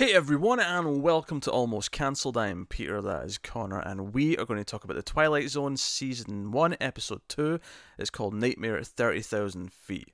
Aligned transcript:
Hey 0.00 0.14
everyone, 0.14 0.60
and 0.60 1.02
welcome 1.02 1.40
to 1.40 1.50
Almost 1.50 1.92
Cancelled. 1.92 2.38
I'm 2.38 2.64
Peter, 2.64 3.02
that 3.02 3.26
is 3.26 3.36
Connor, 3.36 3.80
and 3.80 4.14
we 4.14 4.34
are 4.38 4.46
going 4.46 4.56
to 4.58 4.64
talk 4.64 4.82
about 4.82 4.96
the 4.96 5.02
Twilight 5.02 5.50
Zone 5.50 5.76
Season 5.76 6.50
1, 6.52 6.78
Episode 6.80 7.20
2. 7.28 7.60
It's 7.98 8.08
called 8.08 8.32
Nightmare 8.32 8.78
at 8.78 8.86
30,000 8.86 9.70
Feet. 9.70 10.08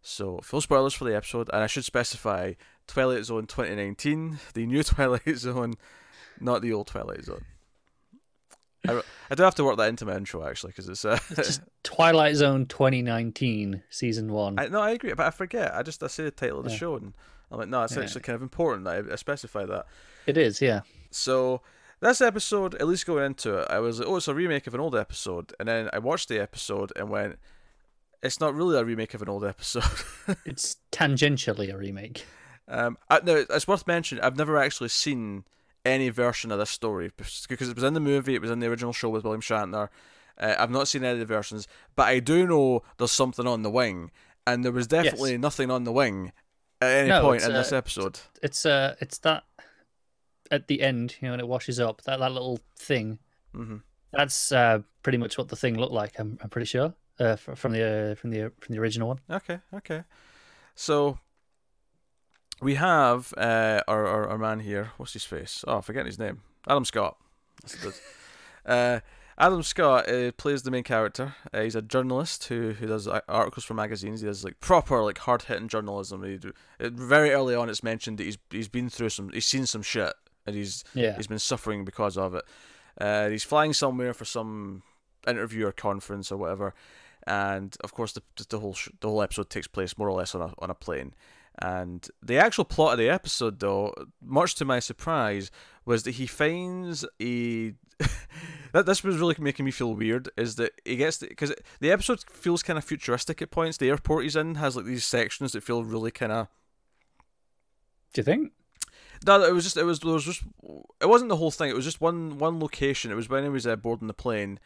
So, 0.00 0.38
full 0.44 0.60
spoilers 0.60 0.94
for 0.94 1.02
the 1.06 1.16
episode, 1.16 1.50
and 1.52 1.60
I 1.60 1.66
should 1.66 1.84
specify 1.84 2.52
Twilight 2.86 3.24
Zone 3.24 3.48
2019, 3.48 4.38
the 4.54 4.64
new 4.64 4.82
Twilight 4.84 5.36
Zone, 5.36 5.74
not 6.38 6.62
the 6.62 6.72
old 6.72 6.86
Twilight 6.86 7.24
Zone. 7.24 7.44
I, 8.86 9.02
I 9.28 9.34
do 9.34 9.42
have 9.42 9.56
to 9.56 9.64
work 9.64 9.76
that 9.78 9.88
into 9.88 10.06
my 10.06 10.14
intro 10.18 10.46
actually, 10.46 10.70
because 10.70 10.88
it's, 10.88 11.04
uh, 11.04 11.18
It's 11.30 11.48
just 11.48 11.62
Twilight 11.82 12.36
Zone 12.36 12.66
2019 12.66 13.82
season 13.90 14.32
one. 14.32 14.60
I, 14.60 14.68
no, 14.68 14.80
I 14.80 14.92
agree, 14.92 15.14
but 15.14 15.26
I 15.26 15.30
forget. 15.30 15.74
I 15.74 15.82
just 15.82 16.00
I 16.00 16.06
say 16.06 16.22
the 16.22 16.30
title 16.30 16.58
of 16.60 16.64
the 16.64 16.70
Yeah. 16.70 16.76
show, 16.76 16.94
and 16.94 17.12
I'm 17.52 17.58
like, 17.58 17.68
no, 17.68 17.82
it's 17.82 17.94
Yeah. 17.94 18.02
actually 18.02 18.22
kind 18.22 18.34
of 18.36 18.42
important 18.42 18.84
that 18.86 19.04
I, 19.10 19.12
I 19.12 19.16
specify 19.16 19.64
that. 19.66 19.86
It 20.26 20.36
is, 20.36 20.60
yeah. 20.62 20.80
So 21.10 21.60
this 22.00 22.20
episode, 22.20 22.74
at 22.76 22.86
least 22.88 23.06
going 23.06 23.24
into 23.26 23.58
it, 23.58 23.66
I 23.70 23.78
was 23.78 23.98
like, 24.00 24.08
oh, 24.08 24.16
it's 24.16 24.26
a 24.28 24.34
remake 24.34 24.66
of 24.66 24.74
an 24.74 24.80
old 24.80 24.96
episode, 24.96 25.52
and 25.60 25.68
then 25.68 25.90
I 25.92 25.98
watched 25.98 26.28
the 26.28 26.40
episode 26.40 26.92
and 26.96 27.10
went, 27.10 27.38
it's 28.22 28.40
not 28.40 28.54
really 28.54 28.78
a 28.78 28.84
remake 28.84 29.14
of 29.14 29.22
an 29.22 29.28
old 29.28 29.44
episode. 29.44 29.84
It's 30.46 30.76
tangentially 30.92 31.72
a 31.72 31.76
remake. 31.76 32.24
um, 32.68 32.96
I, 33.10 33.20
no, 33.22 33.44
it's 33.50 33.68
worth 33.68 33.86
mentioning. 33.86 34.24
I've 34.24 34.36
never 34.36 34.56
actually 34.56 34.88
seen 34.88 35.44
any 35.84 36.08
version 36.08 36.52
of 36.52 36.58
this 36.60 36.70
story 36.70 37.10
because 37.16 37.68
it 37.68 37.74
was 37.74 37.82
in 37.84 37.94
the 37.94 38.00
movie, 38.00 38.34
it 38.36 38.40
was 38.40 38.50
in 38.52 38.60
the 38.60 38.68
original 38.68 38.92
show 38.92 39.08
with 39.10 39.24
William 39.24 39.40
Shatner. 39.42 39.88
Uh, 40.38 40.54
I've 40.58 40.70
not 40.70 40.86
seen 40.88 41.02
any 41.04 41.14
of 41.14 41.18
the 41.18 41.24
versions, 41.34 41.66
but 41.96 42.04
I 42.06 42.20
do 42.20 42.46
know 42.46 42.82
there's 42.98 43.12
something 43.12 43.46
on 43.46 43.62
the 43.62 43.70
wing, 43.70 44.10
and 44.46 44.64
there 44.64 44.72
was 44.72 44.86
definitely 44.86 45.36
nothing 45.38 45.70
on 45.70 45.84
the 45.84 45.92
wing 45.92 46.32
at 46.82 46.98
any 47.00 47.08
No, 47.08 47.20
point 47.22 47.42
in 47.42 47.52
this 47.52 47.72
uh, 47.72 47.76
episode. 47.76 48.20
It's 48.42 48.66
uh, 48.66 48.94
it's 49.00 49.18
that 49.18 49.44
at 50.50 50.68
the 50.68 50.82
end, 50.82 51.16
you 51.20 51.26
know, 51.28 51.32
when 51.32 51.40
it 51.40 51.48
washes 51.48 51.80
up, 51.80 52.02
that, 52.02 52.18
that 52.18 52.32
little 52.32 52.60
thing. 52.76 53.18
hmm 53.54 53.78
That's 54.12 54.52
uh, 54.52 54.80
pretty 55.02 55.18
much 55.18 55.38
what 55.38 55.48
the 55.48 55.56
thing 55.56 55.78
looked 55.78 55.92
like. 55.94 56.18
I'm, 56.18 56.38
I'm 56.42 56.50
pretty 56.50 56.66
sure 56.66 56.94
uh, 57.18 57.36
from 57.36 57.72
the 57.72 58.12
uh, 58.12 58.14
from 58.14 58.30
the 58.30 58.52
from 58.60 58.74
the 58.74 58.80
original 58.80 59.08
one. 59.08 59.20
Okay, 59.30 59.60
okay. 59.74 60.04
So 60.74 61.18
we 62.60 62.74
have 62.76 63.32
uh, 63.36 63.80
our, 63.88 64.06
our 64.06 64.28
our 64.30 64.38
man 64.38 64.60
here. 64.60 64.92
What's 64.96 65.12
his 65.14 65.24
face? 65.24 65.64
Oh, 65.66 65.76
I'm 65.76 65.82
forgetting 65.82 66.06
his 66.06 66.18
name. 66.18 66.42
Adam 66.68 66.84
Scott. 66.84 67.16
Uh, 68.64 69.00
Adam 69.38 69.62
Scott 69.62 70.08
uh, 70.08 70.32
plays 70.32 70.62
the 70.62 70.70
main 70.70 70.84
character. 70.84 71.34
Uh, 71.52 71.62
he's 71.62 71.74
a 71.74 71.82
journalist 71.82 72.44
who 72.44 72.72
who 72.72 72.86
does 72.86 73.08
uh, 73.08 73.20
articles 73.28 73.64
for 73.64 73.74
magazines. 73.74 74.20
He 74.20 74.26
does 74.26 74.44
like 74.44 74.60
proper 74.60 75.02
like 75.02 75.18
hard 75.18 75.42
hitting 75.42 75.68
journalism. 75.68 76.22
He 76.22 76.38
it, 76.78 76.92
very 76.92 77.30
early 77.30 77.54
on, 77.54 77.70
it's 77.70 77.82
mentioned 77.82 78.18
that 78.18 78.24
he's 78.24 78.38
he's 78.50 78.68
been 78.68 78.88
through 78.88 79.10
some, 79.10 79.30
he's 79.30 79.46
seen 79.46 79.66
some 79.66 79.82
shit, 79.82 80.12
and 80.46 80.54
he's 80.54 80.84
Yeah, 80.94 81.16
he's 81.16 81.26
been 81.26 81.38
suffering 81.38 81.84
because 81.84 82.16
of 82.16 82.34
it. 82.34 82.44
Uh, 83.00 83.28
he's 83.30 83.44
flying 83.44 83.72
somewhere 83.72 84.12
for 84.12 84.24
some 84.24 84.82
interview 85.26 85.66
or 85.66 85.72
conference 85.72 86.30
or 86.30 86.36
whatever, 86.36 86.74
and 87.26 87.76
of 87.82 87.94
course 87.94 88.12
the 88.12 88.22
the 88.48 88.58
whole 88.60 88.74
sh- 88.74 88.90
the 89.00 89.08
whole 89.08 89.22
episode 89.22 89.48
takes 89.48 89.66
place 89.66 89.96
more 89.96 90.08
or 90.08 90.16
less 90.16 90.34
on 90.34 90.42
a 90.42 90.52
on 90.58 90.70
a 90.70 90.74
plane. 90.74 91.14
And 91.60 92.08
the 92.22 92.38
actual 92.38 92.64
plot 92.64 92.92
of 92.92 92.98
the 92.98 93.10
episode, 93.10 93.60
though, 93.60 93.94
much 94.22 94.54
to 94.54 94.64
my 94.64 94.78
surprise, 94.78 95.50
was 95.84 96.02
that 96.04 96.12
he 96.12 96.26
finds 96.26 97.04
a. 97.20 97.74
that 98.72 98.86
this 98.86 99.02
was 99.02 99.18
really 99.18 99.36
making 99.38 99.64
me 99.64 99.70
feel 99.70 99.94
weird. 99.94 100.30
Is 100.36 100.56
that 100.56 100.72
he 100.84 100.96
gets 100.96 101.18
because 101.18 101.52
the 101.80 101.90
episode 101.90 102.24
feels 102.30 102.62
kind 102.62 102.78
of 102.78 102.84
futuristic 102.84 103.42
at 103.42 103.50
points. 103.50 103.76
The 103.76 103.88
airport 103.88 104.24
he's 104.24 104.36
in 104.36 104.56
has 104.56 104.76
like 104.76 104.84
these 104.84 105.04
sections 105.04 105.52
that 105.52 105.62
feel 105.62 105.84
really 105.84 106.10
kind 106.10 106.32
of 106.32 106.48
do 108.12 108.20
you 108.20 108.24
think? 108.24 108.52
no, 109.26 109.42
it 109.42 109.54
was 109.54 109.64
just 109.64 109.76
it 109.76 109.84
was 109.84 110.00
there 110.00 110.12
was 110.12 110.24
just 110.24 110.42
it 111.00 111.06
wasn't 111.06 111.28
the 111.28 111.36
whole 111.36 111.50
thing. 111.50 111.70
It 111.70 111.76
was 111.76 111.84
just 111.84 112.00
one 112.00 112.38
one 112.38 112.60
location. 112.60 113.10
It 113.10 113.16
was 113.16 113.28
when 113.28 113.44
he 113.44 113.48
was 113.48 113.66
uh, 113.66 113.76
boarding 113.76 114.08
the 114.08 114.14
plane. 114.14 114.58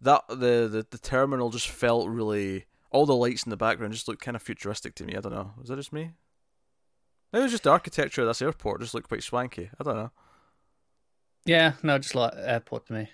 That 0.00 0.26
the, 0.28 0.68
the 0.68 0.86
the 0.90 0.98
terminal 0.98 1.50
just 1.50 1.68
felt 1.68 2.08
really. 2.08 2.66
All 2.92 3.06
the 3.06 3.14
lights 3.14 3.44
in 3.44 3.50
the 3.50 3.56
background 3.56 3.92
just 3.92 4.08
looked 4.08 4.22
kind 4.22 4.34
of 4.34 4.42
futuristic 4.42 4.96
to 4.96 5.04
me. 5.04 5.14
I 5.16 5.20
don't 5.20 5.32
know. 5.32 5.52
Was 5.56 5.68
that 5.68 5.76
just 5.76 5.92
me? 5.92 6.10
It 7.32 7.38
was 7.38 7.52
just 7.52 7.62
the 7.62 7.70
architecture 7.70 8.22
of 8.22 8.26
this 8.26 8.42
airport 8.42 8.80
just 8.80 8.94
looked 8.94 9.06
quite 9.06 9.22
swanky. 9.22 9.70
I 9.78 9.84
don't 9.84 9.94
know. 9.94 10.10
Yeah, 11.44 11.72
no, 11.82 11.98
just 11.98 12.14
like 12.14 12.32
airport 12.36 12.86
to 12.86 12.92
me. 12.92 13.10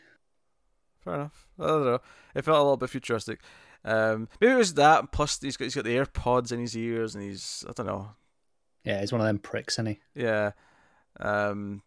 Fair 1.05 1.15
enough. 1.15 1.47
I 1.59 1.67
don't 1.67 1.85
know. 1.85 2.01
It 2.35 2.45
felt 2.45 2.59
a 2.59 2.63
little 2.63 2.77
bit 2.77 2.91
futuristic. 2.91 3.41
Um, 3.85 4.29
maybe 4.41 4.53
it 4.53 4.57
was 4.57 4.75
that. 4.75 5.13
Plus, 5.13 5.41
he's 5.41 5.57
got 5.57 5.65
he's 5.65 5.75
got 5.75 5.85
the 5.85 5.97
AirPods 5.97 6.53
in 6.53 6.61
his 6.61 6.77
ears, 6.77 7.15
and 7.15 7.23
he's 7.25 7.65
I 7.69 7.73
don't 7.73 7.87
know. 7.87 8.11
Yeah, 8.85 9.01
he's 9.01 9.13
one 9.13 9.21
of 9.21 9.27
them 9.27 9.39
pricks, 9.39 9.75
isn't 9.75 9.87
he? 9.87 10.01
Yeah. 10.15 10.53
Um, 11.19 11.83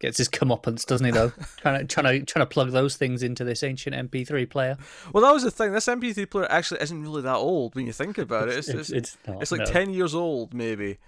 Gets 0.00 0.18
his 0.18 0.28
comeuppance, 0.28 0.84
doesn't 0.84 1.04
he? 1.04 1.12
Though 1.12 1.32
trying 1.58 1.80
to 1.80 1.84
trying 1.84 2.20
to 2.20 2.24
trying 2.26 2.42
to 2.42 2.48
plug 2.48 2.70
those 2.72 2.96
things 2.96 3.22
into 3.22 3.44
this 3.44 3.62
ancient 3.62 3.94
MP3 4.10 4.50
player. 4.50 4.76
well, 5.12 5.22
that 5.22 5.32
was 5.32 5.44
the 5.44 5.50
thing. 5.50 5.72
This 5.72 5.86
MP3 5.86 6.28
player 6.28 6.50
actually 6.50 6.80
isn't 6.80 7.02
really 7.02 7.22
that 7.22 7.36
old 7.36 7.76
when 7.76 7.86
you 7.86 7.92
think 7.92 8.18
about 8.18 8.48
it. 8.48 8.56
It's, 8.56 8.68
it's, 8.68 8.90
it's, 8.90 9.16
not, 9.28 9.42
It's 9.42 9.52
like 9.52 9.60
no. 9.60 9.66
10 9.66 9.90
years 9.90 10.12
old, 10.12 10.54
maybe. 10.54 10.98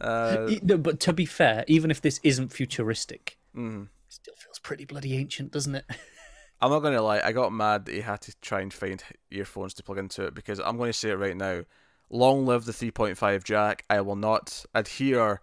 Uh, 0.00 0.50
no, 0.62 0.78
but 0.78 0.98
to 1.00 1.12
be 1.12 1.26
fair, 1.26 1.64
even 1.68 1.90
if 1.90 2.00
this 2.00 2.20
isn't 2.22 2.52
futuristic, 2.52 3.36
mm. 3.54 3.88
Still 4.12 4.34
feels 4.36 4.58
pretty 4.58 4.84
bloody 4.84 5.16
ancient, 5.16 5.52
doesn't 5.52 5.74
it? 5.74 5.84
I'm 6.60 6.70
not 6.70 6.80
going 6.80 6.94
to 6.94 7.02
lie, 7.02 7.20
I 7.24 7.32
got 7.32 7.52
mad 7.52 7.86
that 7.86 7.94
he 7.94 8.02
had 8.02 8.20
to 8.22 8.34
try 8.40 8.60
and 8.60 8.72
find 8.72 9.02
earphones 9.32 9.74
to 9.74 9.82
plug 9.82 9.98
into 9.98 10.24
it 10.24 10.34
because 10.34 10.60
I'm 10.60 10.76
going 10.76 10.90
to 10.90 10.98
say 10.98 11.10
it 11.10 11.18
right 11.18 11.36
now. 11.36 11.62
Long 12.08 12.46
live 12.46 12.66
the 12.66 12.72
3.5 12.72 13.42
jack. 13.42 13.84
I 13.90 14.00
will 14.02 14.16
not 14.16 14.64
adhere 14.74 15.40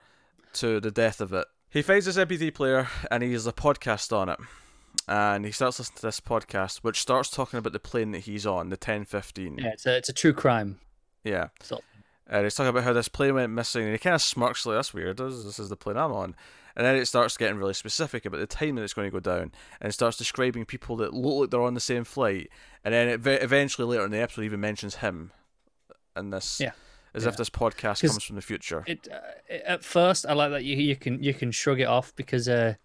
to 0.54 0.80
the 0.80 0.92
death 0.92 1.20
of 1.20 1.34
it. 1.34 1.46
He 1.70 1.82
finds 1.82 2.06
this 2.06 2.18
MP3 2.18 2.54
player 2.54 2.88
and 3.12 3.22
he 3.22 3.34
has 3.34 3.48
a 3.48 3.52
podcast 3.52 4.16
on 4.16 4.30
it. 4.30 4.40
And 5.08 5.46
he 5.46 5.52
starts 5.52 5.80
listening 5.80 5.98
to 5.98 6.02
this 6.04 6.22
podcast, 6.22 6.78
which 6.78 7.02
starts 7.02 7.30
talking 7.30 7.58
about 7.58 7.74
the 7.74 7.80
plane 7.80 8.12
that 8.12 8.20
he's 8.20 8.46
on, 8.46 8.70
the 8.70 8.76
1015. 8.76 9.58
Yeah, 9.58 9.70
it's 9.70 9.86
a 9.86 9.98
it's 9.98 10.10
a 10.10 10.14
true 10.14 10.34
crime. 10.34 10.80
yeah. 11.24 11.50
sort 11.62 11.84
And 12.30 12.44
he's 12.44 12.54
talking 12.56 12.70
about 12.70 12.84
how 12.84 12.94
this 12.94 13.08
plane 13.08 13.34
went 13.34 13.52
missing, 13.52 13.84
and 13.84 13.92
he 13.92 13.98
kind 13.98 14.14
of 14.16 14.22
smirks 14.22 14.66
like, 14.66 14.78
"That's 14.78 14.94
weird. 14.94 15.18
This, 15.18 15.44
this 15.44 15.60
is 15.60 15.70
the 15.70 15.76
plane 15.76 15.98
I'm 15.98 16.12
on." 16.14 16.36
And 16.76 16.86
then 16.86 16.96
it 16.96 17.08
starts 17.08 17.36
getting 17.36 17.58
really 17.58 17.74
specific 17.74 18.24
about 18.26 18.40
the 18.40 18.46
time 18.48 18.76
that 18.76 18.84
it's 18.84 18.94
going 18.94 19.08
to 19.08 19.12
go 19.12 19.20
down, 19.20 19.52
and 19.82 19.90
it 19.90 19.94
starts 19.94 20.16
describing 20.18 20.64
people 20.66 20.96
that 20.98 21.14
look 21.14 21.42
like 21.42 21.50
they're 21.50 21.62
on 21.62 21.74
the 21.74 21.80
same 21.80 22.04
flight. 22.04 22.50
And 22.86 22.94
then 22.94 23.10
it 23.10 23.20
ve- 23.20 23.34
eventually 23.34 23.88
later 23.88 24.06
in 24.06 24.12
the 24.12 24.20
episode 24.22 24.44
even 24.44 24.60
mentions 24.62 24.96
him, 24.96 25.32
and 26.16 26.32
this, 26.32 26.62
Yeah. 26.62 26.72
as 27.16 27.24
Yeah. 27.24 27.30
if 27.30 27.38
this 27.38 27.50
podcast 27.50 28.02
comes 28.08 28.24
from 28.24 28.36
the 28.36 28.42
future. 28.44 28.84
It 28.86 29.08
uh, 29.12 29.54
at 29.66 29.84
first 29.84 30.26
I 30.28 30.34
like 30.34 30.52
that 30.52 30.64
you 30.64 30.76
you 30.78 30.96
can 30.96 31.22
you 31.24 31.34
can 31.34 31.52
shrug 31.52 31.80
it 31.82 31.88
off 31.88 32.16
because 32.16 32.48
uh, 32.48 32.76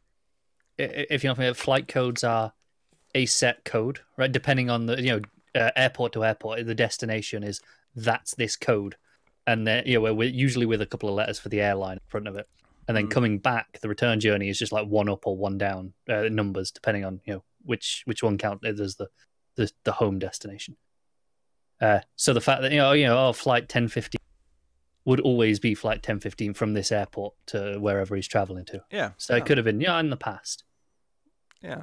if 0.78 1.22
you 1.22 1.32
know 1.34 1.54
flight 1.54 1.86
codes 1.86 2.24
are 2.24 2.52
a 3.14 3.26
set 3.26 3.64
code, 3.64 4.00
right? 4.16 4.32
Depending 4.32 4.70
on 4.70 4.86
the 4.86 5.00
you 5.00 5.10
know 5.10 5.20
uh, 5.60 5.70
airport 5.76 6.14
to 6.14 6.24
airport, 6.24 6.64
the 6.66 6.74
destination 6.74 7.44
is 7.44 7.60
that's 7.94 8.34
this 8.34 8.56
code, 8.56 8.96
and 9.46 9.66
then 9.66 9.82
you 9.86 9.94
know 9.94 10.00
we're, 10.00 10.14
we're 10.14 10.28
usually 10.28 10.66
with 10.66 10.80
a 10.80 10.86
couple 10.86 11.08
of 11.08 11.14
letters 11.14 11.38
for 11.38 11.48
the 11.48 11.60
airline 11.60 11.94
in 11.98 12.08
front 12.08 12.28
of 12.28 12.36
it, 12.36 12.48
and 12.88 12.96
then 12.96 13.06
Mm. 13.06 13.10
coming 13.10 13.38
back, 13.38 13.78
the 13.80 13.88
return 13.88 14.20
journey 14.20 14.48
is 14.48 14.58
just 14.58 14.72
like 14.72 14.86
one 14.86 15.08
up 15.08 15.26
or 15.26 15.36
one 15.36 15.58
down 15.58 15.92
uh, 16.08 16.28
numbers 16.30 16.70
depending 16.70 17.04
on 17.04 17.20
you 17.24 17.34
know 17.34 17.44
which 17.64 18.02
which 18.06 18.22
one 18.22 18.38
count 18.38 18.64
as 18.64 18.96
the 18.96 19.08
the, 19.56 19.70
the 19.84 19.92
home 19.92 20.18
destination. 20.18 20.76
Uh, 21.80 22.00
so 22.16 22.32
the 22.32 22.40
fact 22.40 22.62
that 22.62 22.72
you 22.72 22.78
know 22.78 22.92
you 22.92 23.06
know 23.06 23.28
oh 23.28 23.32
flight 23.32 23.68
ten 23.68 23.88
fifty 23.88 24.18
would 25.06 25.20
always 25.20 25.60
be 25.60 25.74
flight 25.74 25.96
1015 25.98 26.54
from 26.54 26.72
this 26.72 26.90
airport 26.90 27.34
to 27.44 27.76
wherever 27.78 28.16
he's 28.16 28.26
traveling 28.26 28.64
to. 28.64 28.82
yeah, 28.90 29.10
So 29.18 29.34
yeah. 29.34 29.42
it 29.42 29.44
could 29.44 29.58
have 29.58 29.64
been, 29.66 29.78
yeah, 29.78 30.00
in 30.00 30.08
the 30.08 30.16
past. 30.16 30.64
Yeah. 31.60 31.82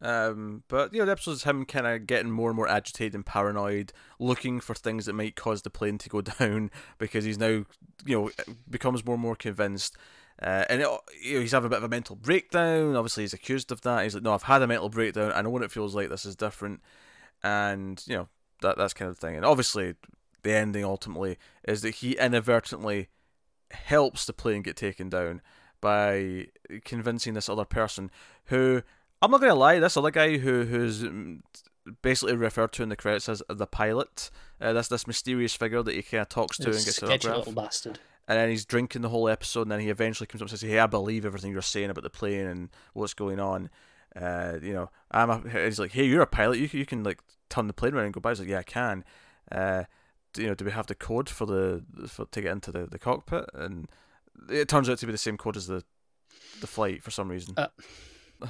Um, 0.00 0.62
but 0.68 0.92
you 0.92 1.00
know, 1.00 1.06
the 1.06 1.12
episode 1.12 1.32
is 1.32 1.42
him 1.44 1.64
kind 1.64 1.86
of 1.86 2.06
getting 2.06 2.30
more 2.30 2.50
and 2.50 2.56
more 2.56 2.68
agitated 2.68 3.14
and 3.14 3.26
paranoid, 3.26 3.92
looking 4.18 4.60
for 4.60 4.74
things 4.74 5.06
that 5.06 5.14
might 5.14 5.36
cause 5.36 5.62
the 5.62 5.70
plane 5.70 5.98
to 5.98 6.08
go 6.08 6.20
down 6.38 6.70
because 6.98 7.24
he's 7.24 7.38
now, 7.38 7.64
you 8.04 8.20
know, 8.20 8.30
becomes 8.68 9.04
more 9.04 9.14
and 9.14 9.22
more 9.22 9.36
convinced. 9.36 9.96
Uh, 10.40 10.64
and 10.68 10.80
it, 10.82 10.88
you 11.22 11.34
know, 11.34 11.40
he's 11.40 11.50
having 11.50 11.66
a 11.66 11.70
bit 11.70 11.78
of 11.78 11.84
a 11.84 11.88
mental 11.88 12.14
breakdown. 12.14 12.94
Obviously, 12.94 13.24
he's 13.24 13.32
accused 13.32 13.72
of 13.72 13.80
that. 13.80 14.04
He's 14.04 14.14
like, 14.14 14.22
"No, 14.22 14.34
I've 14.34 14.44
had 14.44 14.62
a 14.62 14.68
mental 14.68 14.88
breakdown. 14.88 15.32
I 15.34 15.42
know 15.42 15.50
what 15.50 15.64
it 15.64 15.72
feels 15.72 15.96
like. 15.96 16.10
This 16.10 16.24
is 16.24 16.36
different." 16.36 16.80
And 17.42 18.00
you 18.06 18.16
know, 18.16 18.28
that 18.62 18.78
that's 18.78 18.94
kind 18.94 19.08
of 19.10 19.18
the 19.18 19.26
thing. 19.26 19.34
And 19.34 19.44
obviously, 19.44 19.94
the 20.42 20.54
ending 20.54 20.84
ultimately 20.84 21.38
is 21.66 21.82
that 21.82 21.96
he 21.96 22.12
inadvertently 22.12 23.08
helps 23.72 24.26
the 24.26 24.32
plane 24.32 24.62
get 24.62 24.76
taken 24.76 25.08
down 25.08 25.42
by 25.80 26.46
convincing 26.84 27.34
this 27.34 27.48
other 27.48 27.64
person 27.64 28.10
who 28.46 28.82
I'm 29.20 29.30
not 29.30 29.40
gonna 29.40 29.54
lie, 29.54 29.78
this 29.78 29.96
other 29.96 30.10
guy 30.10 30.38
who 30.38 30.64
who's 30.64 31.04
basically 32.02 32.36
referred 32.36 32.72
to 32.74 32.82
in 32.82 32.88
the 32.88 32.96
credits 32.96 33.28
as 33.28 33.42
the 33.48 33.66
pilot. 33.66 34.30
Uh, 34.60 34.72
that's 34.72 34.88
this 34.88 35.06
mysterious 35.06 35.54
figure 35.54 35.82
that 35.82 35.94
he 35.94 36.02
kind 36.02 36.22
of 36.22 36.28
talks 36.28 36.56
to 36.58 36.66
and 36.66 36.74
gets 36.74 37.02
an 37.02 37.10
autograph. 37.10 37.38
little 37.38 37.52
bastard. 37.52 37.98
And 38.26 38.38
then 38.38 38.50
he's 38.50 38.64
drinking 38.66 39.02
the 39.02 39.08
whole 39.08 39.28
episode, 39.28 39.62
and 39.62 39.72
then 39.72 39.80
he 39.80 39.88
eventually 39.88 40.26
comes 40.26 40.42
up 40.42 40.50
and 40.50 40.58
says, 40.58 40.68
"Hey, 40.68 40.78
I 40.78 40.86
believe 40.86 41.24
everything 41.24 41.52
you're 41.52 41.62
saying 41.62 41.90
about 41.90 42.04
the 42.04 42.10
plane 42.10 42.46
and 42.46 42.68
what's 42.92 43.14
going 43.14 43.40
on." 43.40 43.70
Uh, 44.14 44.58
you 44.62 44.72
know, 44.72 44.90
I'm. 45.10 45.30
A, 45.30 45.64
he's 45.64 45.78
like, 45.78 45.92
"Hey, 45.92 46.04
you're 46.04 46.22
a 46.22 46.26
pilot. 46.26 46.58
You 46.58 46.68
can, 46.68 46.78
you 46.78 46.86
can 46.86 47.02
like 47.02 47.20
turn 47.48 47.68
the 47.68 47.72
plane 47.72 47.94
around 47.94 48.06
and 48.06 48.14
go 48.14 48.20
by." 48.20 48.30
He's 48.30 48.40
like, 48.40 48.48
"Yeah, 48.48 48.58
I 48.58 48.64
can." 48.64 49.04
Uh, 49.50 49.84
do, 50.34 50.42
you 50.42 50.48
know, 50.48 50.54
do 50.54 50.64
we 50.66 50.72
have 50.72 50.86
the 50.86 50.94
code 50.94 51.30
for 51.30 51.46
the 51.46 51.82
for 52.06 52.26
to 52.26 52.40
get 52.42 52.52
into 52.52 52.70
the, 52.70 52.86
the 52.86 52.98
cockpit? 52.98 53.48
And 53.54 53.88
it 54.50 54.68
turns 54.68 54.90
out 54.90 54.98
to 54.98 55.06
be 55.06 55.12
the 55.12 55.18
same 55.18 55.38
code 55.38 55.56
as 55.56 55.66
the 55.66 55.82
the 56.60 56.66
flight 56.66 57.02
for 57.02 57.10
some 57.10 57.30
reason. 57.30 57.54
Uh, 57.56 57.68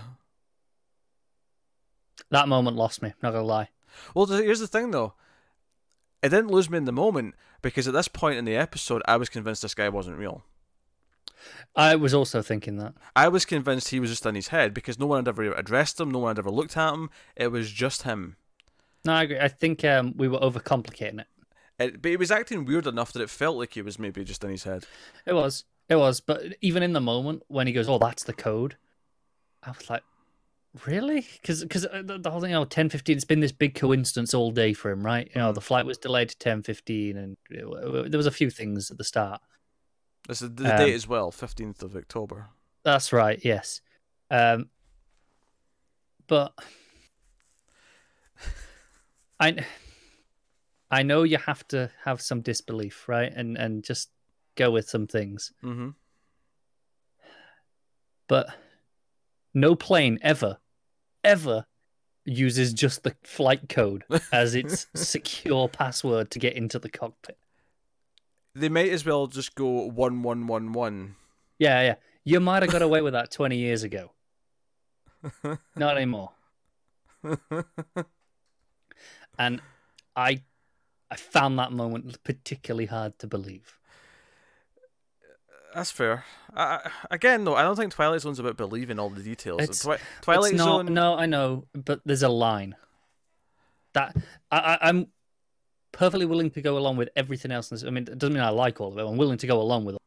that 2.31 2.49
moment 2.49 2.77
lost 2.77 3.03
me. 3.03 3.15
Not 3.23 3.33
gonna 3.33 3.45
lie. 3.45 3.69
Well, 4.15 4.27
here's 4.27 4.61
the 4.61 4.67
thing 4.67 4.91
though. 4.91 5.15
It 6.23 6.31
didn't 6.31 6.51
lose 6.51 6.69
me 6.69 6.79
in 6.79 6.85
the 6.85 6.93
moment 6.93 7.35
because 7.63 7.87
at 7.87 7.95
this 7.95 8.09
point 8.09 8.39
in 8.39 8.45
the 8.45 8.57
episode, 8.57 9.03
I 9.07 9.17
was 9.17 9.29
convinced 9.29 9.63
this 9.63 9.75
guy 9.75 9.89
wasn't 9.89 10.19
real. 10.19 10.45
I 11.77 11.95
was 11.95 12.13
also 12.13 12.43
thinking 12.43 12.77
that. 12.79 12.95
I 13.15 13.29
was 13.29 13.45
convinced 13.45 13.89
he 13.89 14.01
was 14.01 14.11
just 14.11 14.27
in 14.27 14.35
his 14.35 14.49
head 14.49 14.75
because 14.75 14.99
no 14.99 15.07
one 15.07 15.19
had 15.19 15.29
ever 15.29 15.53
addressed 15.53 16.01
him, 16.01 16.11
no 16.11 16.19
one 16.21 16.31
had 16.31 16.41
ever 16.41 16.51
looked 16.51 16.77
at 16.77 16.93
him. 16.93 17.11
It 17.37 17.49
was 17.49 17.71
just 17.71 18.03
him. 18.03 18.37
No, 19.05 19.13
I 19.13 19.23
agree. 19.23 19.39
I 19.39 19.49
think 19.49 19.85
um, 19.85 20.15
we 20.17 20.27
were 20.29 20.39
overcomplicating 20.39 21.21
it. 21.21 21.27
it. 21.79 22.03
But 22.03 22.11
he 22.11 22.17
was 22.17 22.33
acting 22.33 22.65
weird 22.65 22.87
enough 22.87 23.13
that 23.13 23.23
it 23.23 23.31
felt 23.31 23.57
like 23.57 23.75
he 23.75 23.83
was 23.83 23.99
maybe 23.99 24.25
just 24.25 24.43
in 24.43 24.51
his 24.51 24.65
head. 24.65 24.85
It 25.25 25.35
was. 25.35 25.65
It 25.89 25.97
was. 25.97 26.21
But 26.21 26.57
even 26.61 26.83
in 26.83 26.93
the 26.93 27.01
moment 27.01 27.45
when 27.47 27.67
he 27.69 27.73
goes, 27.73 27.89
"Oh, 27.89 27.99
that's 27.99 28.25
the 28.25 28.33
code," 28.33 28.77
I 29.63 29.71
was 29.71 29.89
like, 29.89 30.03
"Really?" 30.87 31.27
Because 31.41 31.63
because 31.63 31.87
uh, 31.87 32.03
the, 32.05 32.19
the 32.19 32.31
whole 32.31 32.41
thing, 32.41 32.55
oh, 32.55 32.65
ten 32.65 32.89
fifteen. 32.89 33.17
It's 33.17 33.25
been 33.25 33.41
this 33.41 33.53
big 33.53 33.75
coincidence 33.75 34.35
all 34.35 34.51
day 34.51 34.73
for 34.73 34.91
him, 34.91 35.05
right? 35.05 35.31
You 35.35 35.41
know, 35.41 35.53
the 35.53 35.61
flight 35.61 35.87
was 35.87 35.99
delayed 35.99 36.29
to 36.31 36.39
ten 36.39 36.63
fifteen, 36.63 37.17
and 37.17 37.37
it, 37.51 38.11
there 38.11 38.19
was 38.19 38.27
a 38.27 38.31
few 38.31 38.51
things 38.51 38.91
at 38.91 38.99
the 38.99 39.05
start. 39.05 39.41
This 40.29 40.43
is 40.43 40.55
the 40.55 40.71
um, 40.73 40.79
date 40.79 40.95
as 40.95 41.09
well, 41.09 41.31
fifteenth 41.31 41.83
of 41.83 41.97
October. 41.97 42.49
That's 42.85 43.13
right. 43.13 43.41
Yes. 43.43 43.81
Um, 44.31 44.69
but 46.27 46.53
I 49.41 49.65
I 50.91 51.03
know 51.03 51.23
you 51.23 51.39
have 51.39 51.67
to 51.69 51.91
have 52.05 52.21
some 52.21 52.41
disbelief, 52.41 53.09
right? 53.09 53.33
And 53.35 53.57
and 53.57 53.83
just 53.83 54.11
go 54.55 54.71
with 54.71 54.89
some 54.89 55.07
things. 55.07 55.53
Mm-hmm. 55.63 55.91
But 58.27 58.49
no 59.55 59.75
plane 59.75 60.19
ever, 60.23 60.59
ever 61.25 61.67
uses 62.25 62.73
just 62.73 63.03
the 63.03 63.17
flight 63.23 63.69
code 63.69 64.05
as 64.33 64.55
its 64.55 64.87
secure 64.95 65.69
password 65.69 66.31
to 66.31 66.39
get 66.39 66.55
into 66.55 66.79
the 66.79 66.89
cockpit. 66.91 67.39
They 68.55 68.69
might 68.69 68.91
as 68.91 69.05
well 69.05 69.27
just 69.27 69.55
go 69.55 69.89
one 69.89 70.23
one 70.23 70.47
one 70.47 70.73
one. 70.73 71.17
Yeah, 71.59 71.83
yeah. 71.83 71.95
You 72.25 72.41
might 72.41 72.63
have 72.63 72.73
got 72.73 72.83
away 72.83 73.01
with 73.01 73.13
that 73.13 73.31
twenty 73.31 73.57
years 73.57 73.83
ago. 73.83 74.13
Not 75.77 75.97
anymore. 75.97 76.33
and 79.39 79.61
I 80.17 80.43
I 81.11 81.17
found 81.17 81.59
that 81.59 81.73
moment 81.73 82.23
particularly 82.25 82.87
hard 82.87 83.19
to 83.21 83.27
believe. 83.27 83.78
That's 85.75 85.91
fair. 85.91 86.25
I, 86.55 86.91
again, 87.11 87.45
though, 87.45 87.55
I 87.55 87.63
don't 87.63 87.77
think 87.77 87.93
Twilight 87.93 88.21
Zone's 88.21 88.39
about 88.39 88.57
believing 88.57 88.99
all 88.99 89.11
the 89.11 89.23
details. 89.23 89.61
It's, 89.63 89.83
Twi- 89.83 89.99
Twilight 90.23 90.53
it's 90.53 90.59
not, 90.59 90.87
Zone. 90.87 90.95
No, 90.95 91.15
I 91.15 91.27
know, 91.27 91.67
but 91.75 92.01
there's 92.05 92.23
a 92.23 92.29
line 92.29 92.75
that 93.93 94.17
I, 94.51 94.79
I, 94.81 94.89
am 94.89 95.09
perfectly 95.93 96.27
willing 96.27 96.51
to 96.53 96.63
go 96.63 96.79
along 96.79 96.97
with 96.97 97.11
everything 97.17 97.51
else. 97.51 97.73
I 97.85 97.91
mean, 97.91 98.05
it 98.05 98.19
doesn't 98.19 98.35
mean 98.35 98.43
I 98.43 98.51
like 98.51 98.81
all 98.81 98.93
of 98.93 98.99
it. 98.99 99.07
I'm 99.07 99.17
willing 99.17 99.39
to 99.39 99.47
go 99.47 99.61
along 99.61 99.85
with 99.85 99.97
it. 99.97 100.03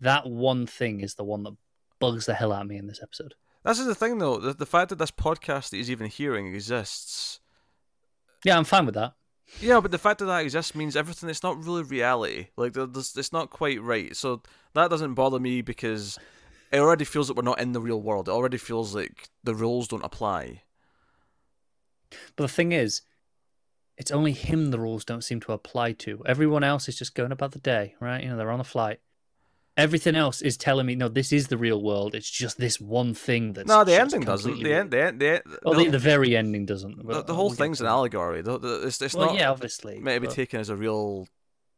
That 0.00 0.28
one 0.28 0.66
thing 0.66 1.00
is 1.00 1.14
the 1.14 1.24
one 1.24 1.44
that 1.44 1.56
bugs 2.00 2.26
the 2.26 2.34
hell 2.34 2.52
out 2.52 2.62
of 2.62 2.68
me 2.68 2.76
in 2.76 2.88
this 2.88 3.00
episode. 3.02 3.34
That's 3.62 3.84
the 3.84 3.94
thing, 3.94 4.18
though. 4.18 4.38
The, 4.38 4.52
the 4.52 4.66
fact 4.66 4.88
that 4.88 4.98
this 4.98 5.12
podcast 5.12 5.70
that 5.70 5.76
he's 5.76 5.90
even 5.90 6.08
hearing 6.08 6.52
exists. 6.52 7.38
Yeah, 8.44 8.56
I'm 8.56 8.64
fine 8.64 8.86
with 8.86 8.96
that. 8.96 9.14
Yeah, 9.60 9.80
but 9.80 9.90
the 9.90 9.98
fact 9.98 10.18
that 10.18 10.24
that 10.26 10.42
exists 10.42 10.74
means 10.74 10.96
everything. 10.96 11.28
It's 11.28 11.42
not 11.42 11.62
really 11.64 11.82
reality. 11.82 12.48
Like, 12.56 12.76
it's 12.76 13.32
not 13.32 13.50
quite 13.50 13.80
right. 13.80 14.16
So 14.16 14.42
that 14.74 14.90
doesn't 14.90 15.14
bother 15.14 15.38
me 15.38 15.62
because 15.62 16.18
it 16.72 16.80
already 16.80 17.04
feels 17.04 17.28
that 17.28 17.36
we're 17.36 17.42
not 17.42 17.60
in 17.60 17.72
the 17.72 17.80
real 17.80 18.00
world. 18.00 18.28
It 18.28 18.32
already 18.32 18.56
feels 18.56 18.94
like 18.94 19.28
the 19.44 19.54
rules 19.54 19.86
don't 19.88 20.04
apply. 20.04 20.62
But 22.34 22.44
the 22.44 22.48
thing 22.48 22.72
is, 22.72 23.02
it's 23.96 24.10
only 24.10 24.32
him 24.32 24.70
the 24.70 24.80
rules 24.80 25.04
don't 25.04 25.22
seem 25.22 25.38
to 25.40 25.52
apply 25.52 25.92
to. 25.92 26.22
Everyone 26.26 26.64
else 26.64 26.88
is 26.88 26.98
just 26.98 27.14
going 27.14 27.30
about 27.30 27.52
the 27.52 27.58
day, 27.58 27.94
right? 28.00 28.22
You 28.22 28.30
know, 28.30 28.36
they're 28.36 28.50
on 28.50 28.58
a 28.58 28.64
flight. 28.64 29.00
Everything 29.76 30.14
else 30.14 30.42
is 30.42 30.58
telling 30.58 30.84
me, 30.84 30.94
no, 30.94 31.08
this 31.08 31.32
is 31.32 31.48
the 31.48 31.56
real 31.56 31.82
world. 31.82 32.14
It's 32.14 32.30
just 32.30 32.58
this 32.58 32.78
one 32.78 33.14
thing 33.14 33.54
that's 33.54 33.68
no. 33.68 33.84
The 33.84 33.98
ending 33.98 34.20
doesn't. 34.20 34.62
The 34.62 34.74
end. 34.74 34.90
The 34.90 35.02
end. 35.02 35.20
The, 35.20 35.42
well, 35.62 35.78
the, 35.78 35.88
the, 35.88 35.98
very 35.98 36.36
ending 36.36 36.66
doesn't. 36.66 37.06
The, 37.06 37.22
the 37.22 37.34
whole 37.34 37.48
we'll 37.48 37.56
thing's 37.56 37.80
an 37.80 37.86
allegory. 37.86 38.42
The, 38.42 38.82
it's, 38.84 39.00
it's 39.00 39.14
well, 39.14 39.28
not. 39.28 39.36
Yeah, 39.36 39.50
obviously. 39.50 39.98
Maybe 39.98 40.26
but... 40.26 40.34
taken 40.34 40.60
as 40.60 40.68
a 40.68 40.76
real 40.76 41.26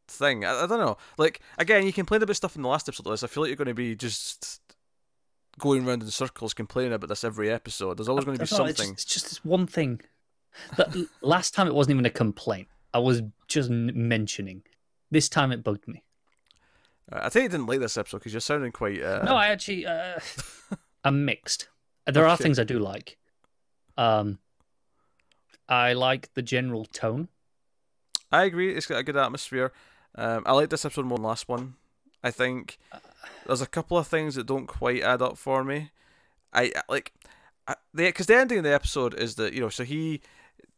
thing. 0.07 0.43
I, 0.43 0.63
I, 0.63 0.67
don't 0.67 0.79
know. 0.79 0.97
Like 1.17 1.39
again, 1.57 1.85
you 1.85 1.93
complained 1.93 2.23
about 2.23 2.35
stuff 2.35 2.55
in 2.55 2.63
the 2.63 2.67
last 2.67 2.89
episode 2.89 3.07
of 3.07 3.11
this. 3.11 3.23
I 3.23 3.27
feel 3.27 3.43
like 3.43 3.49
you're 3.49 3.55
going 3.55 3.67
to 3.67 3.73
be 3.73 3.95
just 3.95 4.59
going 5.57 5.87
around 5.87 6.03
in 6.03 6.09
circles 6.09 6.53
complaining 6.53 6.93
about 6.93 7.07
this 7.07 7.23
every 7.23 7.49
episode. 7.49 7.97
There's 7.97 8.09
always 8.09 8.25
going 8.25 8.37
to 8.37 8.43
be 8.43 8.47
something. 8.47 8.91
It's 8.91 9.03
it's 9.03 9.05
just, 9.05 9.29
this 9.29 9.45
one 9.45 9.67
thing. 9.67 10.01
That 10.77 10.95
last 11.21 11.53
time 11.53 11.67
it 11.67 11.75
wasn't 11.75 11.95
even 11.95 12.05
a 12.05 12.09
complaint. 12.09 12.67
I 12.93 12.99
was 12.99 13.21
just 13.47 13.69
mentioning. 13.69 14.63
This 15.11 15.27
time 15.27 15.51
it 15.51 15.63
bugged 15.63 15.87
me. 15.87 16.04
I 17.11 17.29
think 17.29 17.43
you 17.43 17.49
didn't 17.49 17.67
like 17.67 17.79
this 17.79 17.97
episode 17.97 18.17
because 18.17 18.33
you're 18.33 18.41
sounding 18.41 18.71
quite. 18.71 19.01
Uh... 19.01 19.23
No, 19.23 19.35
I 19.35 19.47
actually. 19.47 19.85
Uh, 19.85 20.19
I'm 21.03 21.25
mixed. 21.25 21.67
There 22.07 22.23
okay. 22.23 22.31
are 22.31 22.37
things 22.37 22.59
I 22.59 22.63
do 22.63 22.79
like. 22.79 23.17
Um, 23.97 24.39
I 25.69 25.93
like 25.93 26.33
the 26.33 26.41
general 26.41 26.85
tone. 26.85 27.29
I 28.31 28.43
agree. 28.43 28.75
It's 28.75 28.85
got 28.85 28.99
a 28.99 29.03
good 29.03 29.17
atmosphere. 29.17 29.71
Um, 30.15 30.43
I 30.45 30.53
like 30.53 30.69
this 30.69 30.85
episode 30.85 31.05
more 31.05 31.17
than 31.17 31.25
last 31.25 31.47
one. 31.47 31.75
I 32.23 32.31
think 32.31 32.79
there's 33.45 33.61
a 33.61 33.67
couple 33.67 33.97
of 33.97 34.07
things 34.07 34.35
that 34.35 34.47
don't 34.47 34.67
quite 34.67 35.03
add 35.03 35.21
up 35.21 35.37
for 35.37 35.63
me. 35.63 35.91
I 36.53 36.71
like 36.89 37.13
because 37.93 38.25
the, 38.27 38.33
the 38.33 38.39
ending 38.39 38.57
of 38.59 38.63
the 38.63 38.73
episode 38.73 39.13
is 39.13 39.35
that 39.35 39.53
you 39.53 39.61
know 39.61 39.69
so 39.69 39.83
he 39.83 40.21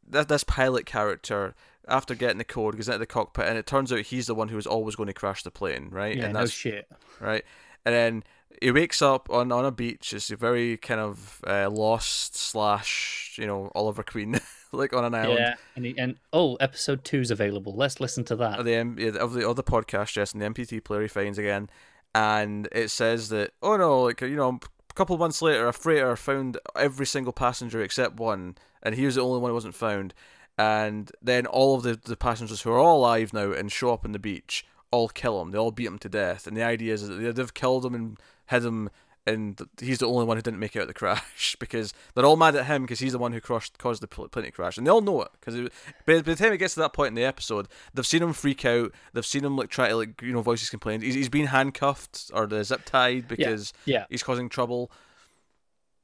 that 0.09 0.27
this 0.27 0.44
pilot 0.44 0.85
character 0.85 1.56
after 1.88 2.16
getting 2.16 2.38
the 2.38 2.44
code 2.44 2.75
goes 2.75 2.88
into 2.88 3.00
the 3.00 3.06
cockpit 3.06 3.48
and 3.48 3.57
it 3.57 3.66
turns 3.66 3.92
out 3.92 4.00
he's 4.00 4.28
the 4.28 4.36
one 4.36 4.50
who 4.50 4.56
was 4.56 4.68
always 4.68 4.95
going 4.95 5.07
to 5.07 5.13
crash 5.13 5.44
the 5.44 5.51
plane 5.51 5.89
right? 5.92 6.18
Yeah 6.18 6.25
and 6.25 6.36
that's, 6.36 6.44
no 6.44 6.72
shit. 6.72 6.88
Right? 7.19 7.44
And 7.86 7.95
then 7.95 8.24
he 8.62 8.72
wakes 8.72 9.01
up 9.01 9.30
on, 9.30 9.51
on 9.51 9.66
a 9.66 9.72
beach 9.72 10.13
it's 10.13 10.30
a 10.31 10.36
very 10.36 10.78
kind 10.78 11.00
of 11.00 11.42
uh, 11.48 11.69
lost 11.69 12.36
slash 12.36 13.36
you 13.39 13.48
know 13.48 13.72
Oliver 13.75 14.04
Queen 14.04 14.39
like 14.72 14.94
on 14.94 15.06
an 15.06 15.16
island. 15.16 15.39
yeah 15.39 15.54
and, 15.75 15.86
he, 15.86 15.95
and 15.98 16.18
oh 16.34 16.56
episode 16.56 17.04
two 17.04 17.19
is 17.19 17.31
available. 17.31 17.74
Let's 17.75 18.00
listen 18.00 18.24
to 18.25 18.36
that. 18.38 18.60
Of 18.60 18.66
the 18.66 19.19
of 19.19 19.34
the 19.34 19.50
other 19.50 19.63
podcast 19.63 20.16
yes 20.16 20.34
and 20.34 20.42
the 20.42 20.48
MP3 20.48 20.84
player 20.84 21.04
he 21.04 21.07
finds 21.07 21.38
again. 21.38 21.70
And 22.15 22.67
it 22.72 22.89
says 22.89 23.29
that 23.29 23.51
oh 23.62 23.77
no 23.77 24.01
like 24.01 24.22
you 24.22 24.36
know 24.36 24.60
a 24.89 24.94
couple 24.94 25.13
of 25.13 25.20
months 25.20 25.41
later 25.41 25.67
a 25.67 25.74
freighter 25.74 26.15
found 26.15 26.58
every 26.75 27.06
single 27.06 27.34
passenger 27.34 27.82
except 27.82 28.20
one 28.20 28.56
and 28.84 28.96
he 28.96 29.06
was 29.06 29.15
the 29.15 29.22
only 29.22 29.39
one 29.39 29.50
who 29.50 29.56
wasn't 29.56 29.75
found. 29.75 30.13
And 30.58 31.12
then 31.22 31.46
all 31.46 31.76
of 31.76 31.84
the, 31.84 31.96
the 31.96 32.18
passengers 32.18 32.62
who 32.62 32.72
are 32.72 32.80
all 32.80 32.98
alive 33.00 33.32
now 33.32 33.52
and 33.52 33.72
show 33.72 33.94
up 33.94 34.06
on 34.06 34.12
the 34.12 34.20
beach 34.20 34.66
all 34.92 35.10
kill 35.10 35.42
him. 35.42 35.52
They 35.52 35.58
all 35.58 35.72
beat 35.72 35.88
him 35.88 36.00
to 36.00 36.10
death. 36.10 36.48
And 36.48 36.56
the 36.56 36.64
idea 36.64 36.94
is 36.94 37.08
that 37.08 37.36
they've 37.36 37.54
killed 37.54 37.86
him 37.86 37.94
and 37.94 38.18
hid 38.48 38.66
him, 38.66 38.90
and 39.26 39.60
he's 39.80 39.98
the 40.00 40.08
only 40.08 40.26
one 40.26 40.38
who 40.38 40.42
didn't 40.42 40.60
make 40.60 40.76
it 40.76 40.80
out 40.80 40.84
of 40.84 40.88
the 40.88 40.94
crash 40.94 41.56
because 41.60 41.94
they're 42.16 42.26
all 42.26 42.38
mad 42.38 42.56
at 42.56 42.66
him 42.66 42.84
because 42.84 43.00
he's 43.00 43.12
the 43.12 43.20
one 43.20 43.34
who 43.34 43.42
crashed, 43.42 43.78
caused 43.78 44.02
the 44.02 44.08
plane 44.08 44.46
to 44.46 44.52
crash, 44.52 44.78
and 44.78 44.88
they 44.88 44.92
all 44.92 45.02
know 45.02 45.22
it 45.22 45.30
because 45.40 45.70
by, 46.06 46.20
the 46.20 46.36
time 46.36 46.54
it 46.54 46.58
gets 46.58 46.76
to 46.76 46.80
that 46.80 46.94
point 46.94 47.10
in 47.10 47.16
the 47.16 47.26
episode, 47.26 47.68
they've 47.94 48.08
seen 48.08 48.24
him 48.24 48.34
freak 48.34 48.64
out. 48.66 48.94
They've 49.14 49.26
seen 49.26 49.44
him 49.44 49.58
like 49.58 49.70
try 49.70 49.90
to 49.90 49.96
like 49.96 50.22
you 50.22 50.32
know 50.32 50.42
voice 50.42 50.62
his 50.62 50.70
complaints. 50.70 51.06
He's, 51.06 51.16
he's 51.16 51.30
been 51.30 51.48
handcuffed 51.48 52.32
or 52.34 52.48
the 52.48 52.64
zip 52.64 52.86
tied 52.86 53.28
because 53.28 53.74
yeah. 53.86 54.00
yeah. 54.00 54.06
he's 54.10 54.24
causing 54.24 54.48
trouble. 54.48 54.92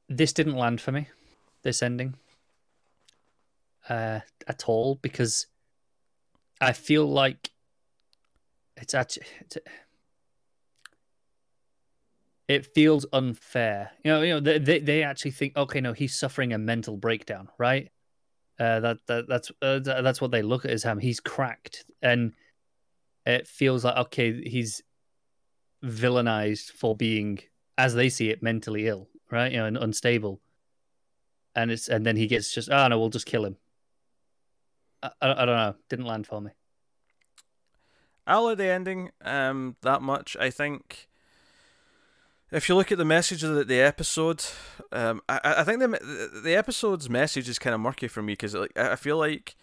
This 0.08 0.34
didn't 0.34 0.56
land 0.56 0.82
for 0.82 0.92
me. 0.92 1.08
This 1.62 1.82
ending 1.82 2.14
uh, 3.88 4.20
at 4.46 4.68
all 4.68 4.96
because 4.96 5.46
I 6.60 6.72
feel 6.72 7.06
like 7.06 7.50
it's 8.76 8.94
actually 8.94 9.26
it 12.48 12.66
feels 12.66 13.06
unfair. 13.12 13.90
You 14.04 14.12
know, 14.12 14.22
you 14.22 14.34
know, 14.34 14.40
they, 14.40 14.58
they 14.58 14.78
they 14.80 15.02
actually 15.02 15.30
think, 15.30 15.56
okay, 15.56 15.80
no, 15.80 15.92
he's 15.92 16.14
suffering 16.14 16.52
a 16.52 16.58
mental 16.58 16.96
breakdown, 16.96 17.48
right? 17.58 17.90
Uh, 18.58 18.80
that 18.80 18.98
that 19.06 19.28
that's 19.28 19.50
uh, 19.62 19.78
that's 19.80 20.20
what 20.20 20.30
they 20.30 20.42
look 20.42 20.64
at 20.64 20.70
as 20.70 20.82
him. 20.82 20.98
He's 20.98 21.20
cracked, 21.20 21.84
and 22.02 22.32
it 23.26 23.48
feels 23.48 23.84
like 23.84 23.96
okay, 23.96 24.42
he's 24.48 24.82
villainized 25.82 26.70
for 26.70 26.96
being, 26.96 27.40
as 27.76 27.94
they 27.94 28.08
see 28.08 28.30
it, 28.30 28.42
mentally 28.42 28.86
ill, 28.86 29.08
right? 29.30 29.50
You 29.52 29.58
know, 29.58 29.66
and 29.66 29.76
unstable. 29.76 30.40
And 31.56 31.70
it's 31.70 31.88
and 31.88 32.04
then 32.04 32.16
he 32.16 32.26
gets 32.26 32.52
just, 32.52 32.70
oh 32.70 32.88
no, 32.88 32.98
we'll 32.98 33.10
just 33.10 33.26
kill 33.26 33.44
him. 33.44 33.56
I, 35.20 35.32
I, 35.32 35.44
don't 35.44 35.56
know. 35.56 35.74
Didn't 35.88 36.06
land 36.06 36.26
for 36.26 36.40
me. 36.40 36.50
I 38.26 38.38
like 38.38 38.58
the 38.58 38.66
ending 38.66 39.10
um, 39.22 39.76
that 39.82 40.00
much. 40.00 40.36
I 40.40 40.50
think 40.50 41.08
if 42.50 42.68
you 42.68 42.74
look 42.74 42.90
at 42.90 42.98
the 42.98 43.04
message 43.04 43.42
of 43.44 43.54
the, 43.54 43.64
the 43.64 43.80
episode, 43.80 44.44
um, 44.92 45.20
I, 45.28 45.40
I 45.58 45.64
think 45.64 45.80
the 45.80 46.40
the 46.42 46.54
episode's 46.54 47.10
message 47.10 47.48
is 47.48 47.58
kind 47.58 47.74
of 47.74 47.80
murky 47.80 48.08
for 48.08 48.22
me 48.22 48.32
because 48.32 48.54
like 48.54 48.76
I 48.78 48.96
feel 48.96 49.18
like 49.18 49.56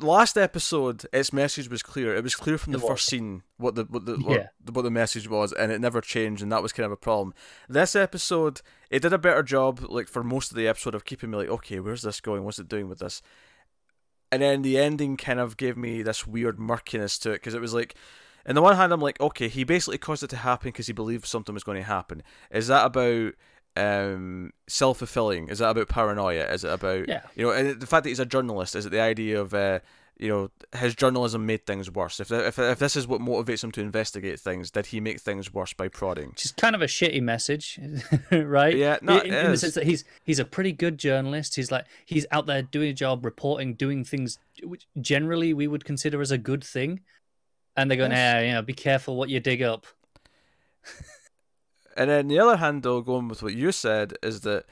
last 0.00 0.36
episode, 0.36 1.04
its 1.12 1.32
message 1.32 1.68
was 1.68 1.82
clear. 1.82 2.14
It 2.14 2.22
was 2.22 2.34
clear 2.34 2.58
from 2.58 2.72
the 2.72 2.78
first 2.78 3.06
scene 3.06 3.42
what 3.56 3.74
the 3.74 3.84
what 3.84 4.06
the 4.06 4.18
Yeah. 4.18 4.48
what, 4.64 4.76
what 4.76 4.82
the 4.82 4.90
message 4.90 5.28
was, 5.28 5.52
and 5.52 5.72
it 5.72 5.80
never 5.80 6.00
changed, 6.00 6.42
and 6.42 6.52
that 6.52 6.62
was 6.62 6.72
kind 6.72 6.86
of 6.86 6.92
a 6.92 6.96
problem. 6.96 7.34
This 7.68 7.96
episode, 7.96 8.60
it 8.90 9.00
did 9.00 9.12
a 9.12 9.18
better 9.18 9.42
job, 9.42 9.80
like 9.88 10.08
for 10.08 10.22
most 10.22 10.50
of 10.50 10.56
the 10.56 10.68
episode, 10.68 10.94
of 10.94 11.04
keeping 11.04 11.30
me 11.30 11.38
like, 11.38 11.48
okay, 11.48 11.80
where's 11.80 12.02
this 12.02 12.20
going? 12.20 12.44
What's 12.44 12.58
it 12.58 12.68
doing 12.68 12.88
with 12.88 12.98
this? 12.98 13.22
And 14.34 14.42
then 14.42 14.62
the 14.62 14.78
ending 14.78 15.16
kind 15.16 15.38
of 15.40 15.56
gave 15.56 15.76
me 15.76 16.02
this 16.02 16.26
weird 16.26 16.58
murkiness 16.58 17.18
to 17.20 17.30
it 17.30 17.34
because 17.34 17.54
it 17.54 17.60
was 17.60 17.72
like, 17.72 17.94
on 18.46 18.54
the 18.54 18.62
one 18.62 18.76
hand, 18.76 18.92
I'm 18.92 19.00
like, 19.00 19.20
okay, 19.20 19.48
he 19.48 19.64
basically 19.64 19.96
caused 19.98 20.22
it 20.22 20.30
to 20.30 20.36
happen 20.36 20.68
because 20.68 20.86
he 20.86 20.92
believed 20.92 21.24
something 21.24 21.54
was 21.54 21.64
going 21.64 21.78
to 21.78 21.84
happen. 21.84 22.22
Is 22.50 22.66
that 22.66 22.84
about 22.84 23.32
um 23.76 24.52
self 24.68 24.98
fulfilling? 24.98 25.48
Is 25.48 25.58
that 25.58 25.70
about 25.70 25.88
paranoia? 25.88 26.44
Is 26.52 26.64
it 26.64 26.70
about 26.72 27.08
Yeah. 27.08 27.22
you 27.34 27.44
know 27.44 27.52
and 27.52 27.80
the 27.80 27.86
fact 27.86 28.04
that 28.04 28.10
he's 28.10 28.20
a 28.20 28.26
journalist? 28.26 28.76
Is 28.76 28.86
it 28.86 28.90
the 28.90 29.00
idea 29.00 29.40
of 29.40 29.54
uh 29.54 29.80
you 30.16 30.28
know 30.28 30.50
his 30.78 30.94
journalism 30.94 31.46
made 31.46 31.66
things 31.66 31.90
worse? 31.90 32.20
If 32.20 32.30
if 32.30 32.58
if 32.58 32.78
this 32.78 32.96
is 32.96 33.06
what 33.06 33.20
motivates 33.20 33.64
him 33.64 33.72
to 33.72 33.80
investigate 33.80 34.40
things, 34.40 34.70
did 34.70 34.86
he 34.86 35.00
make 35.00 35.20
things 35.20 35.52
worse 35.52 35.72
by 35.72 35.88
prodding? 35.88 36.30
Which 36.30 36.44
is 36.44 36.52
kind 36.52 36.74
of 36.74 36.82
a 36.82 36.86
shitty 36.86 37.22
message, 37.22 37.78
right? 38.30 38.76
Yeah, 38.76 38.98
no, 39.02 39.18
in, 39.18 39.34
in 39.34 39.50
the 39.50 39.58
sense 39.58 39.74
that 39.74 39.84
he's 39.84 40.04
he's 40.24 40.38
a 40.38 40.44
pretty 40.44 40.72
good 40.72 40.98
journalist. 40.98 41.56
He's 41.56 41.70
like 41.70 41.86
he's 42.04 42.26
out 42.30 42.46
there 42.46 42.62
doing 42.62 42.90
a 42.90 42.94
job, 42.94 43.24
reporting, 43.24 43.74
doing 43.74 44.04
things 44.04 44.38
which 44.62 44.86
generally 45.00 45.52
we 45.52 45.66
would 45.66 45.84
consider 45.84 46.20
as 46.20 46.30
a 46.30 46.38
good 46.38 46.62
thing. 46.62 47.00
And 47.76 47.90
they're 47.90 47.98
going, 47.98 48.12
Yes. 48.12 48.18
yeah, 48.18 48.40
you 48.40 48.52
know, 48.52 48.62
be 48.62 48.72
careful 48.72 49.16
what 49.16 49.28
you 49.30 49.40
dig 49.40 49.62
up. 49.62 49.86
And 51.96 52.10
then 52.10 52.28
the 52.28 52.38
other 52.40 52.56
hand, 52.56 52.82
though, 52.82 53.00
going 53.00 53.28
with 53.28 53.42
what 53.42 53.54
you 53.54 53.72
said, 53.72 54.14
is 54.22 54.40
that 54.40 54.64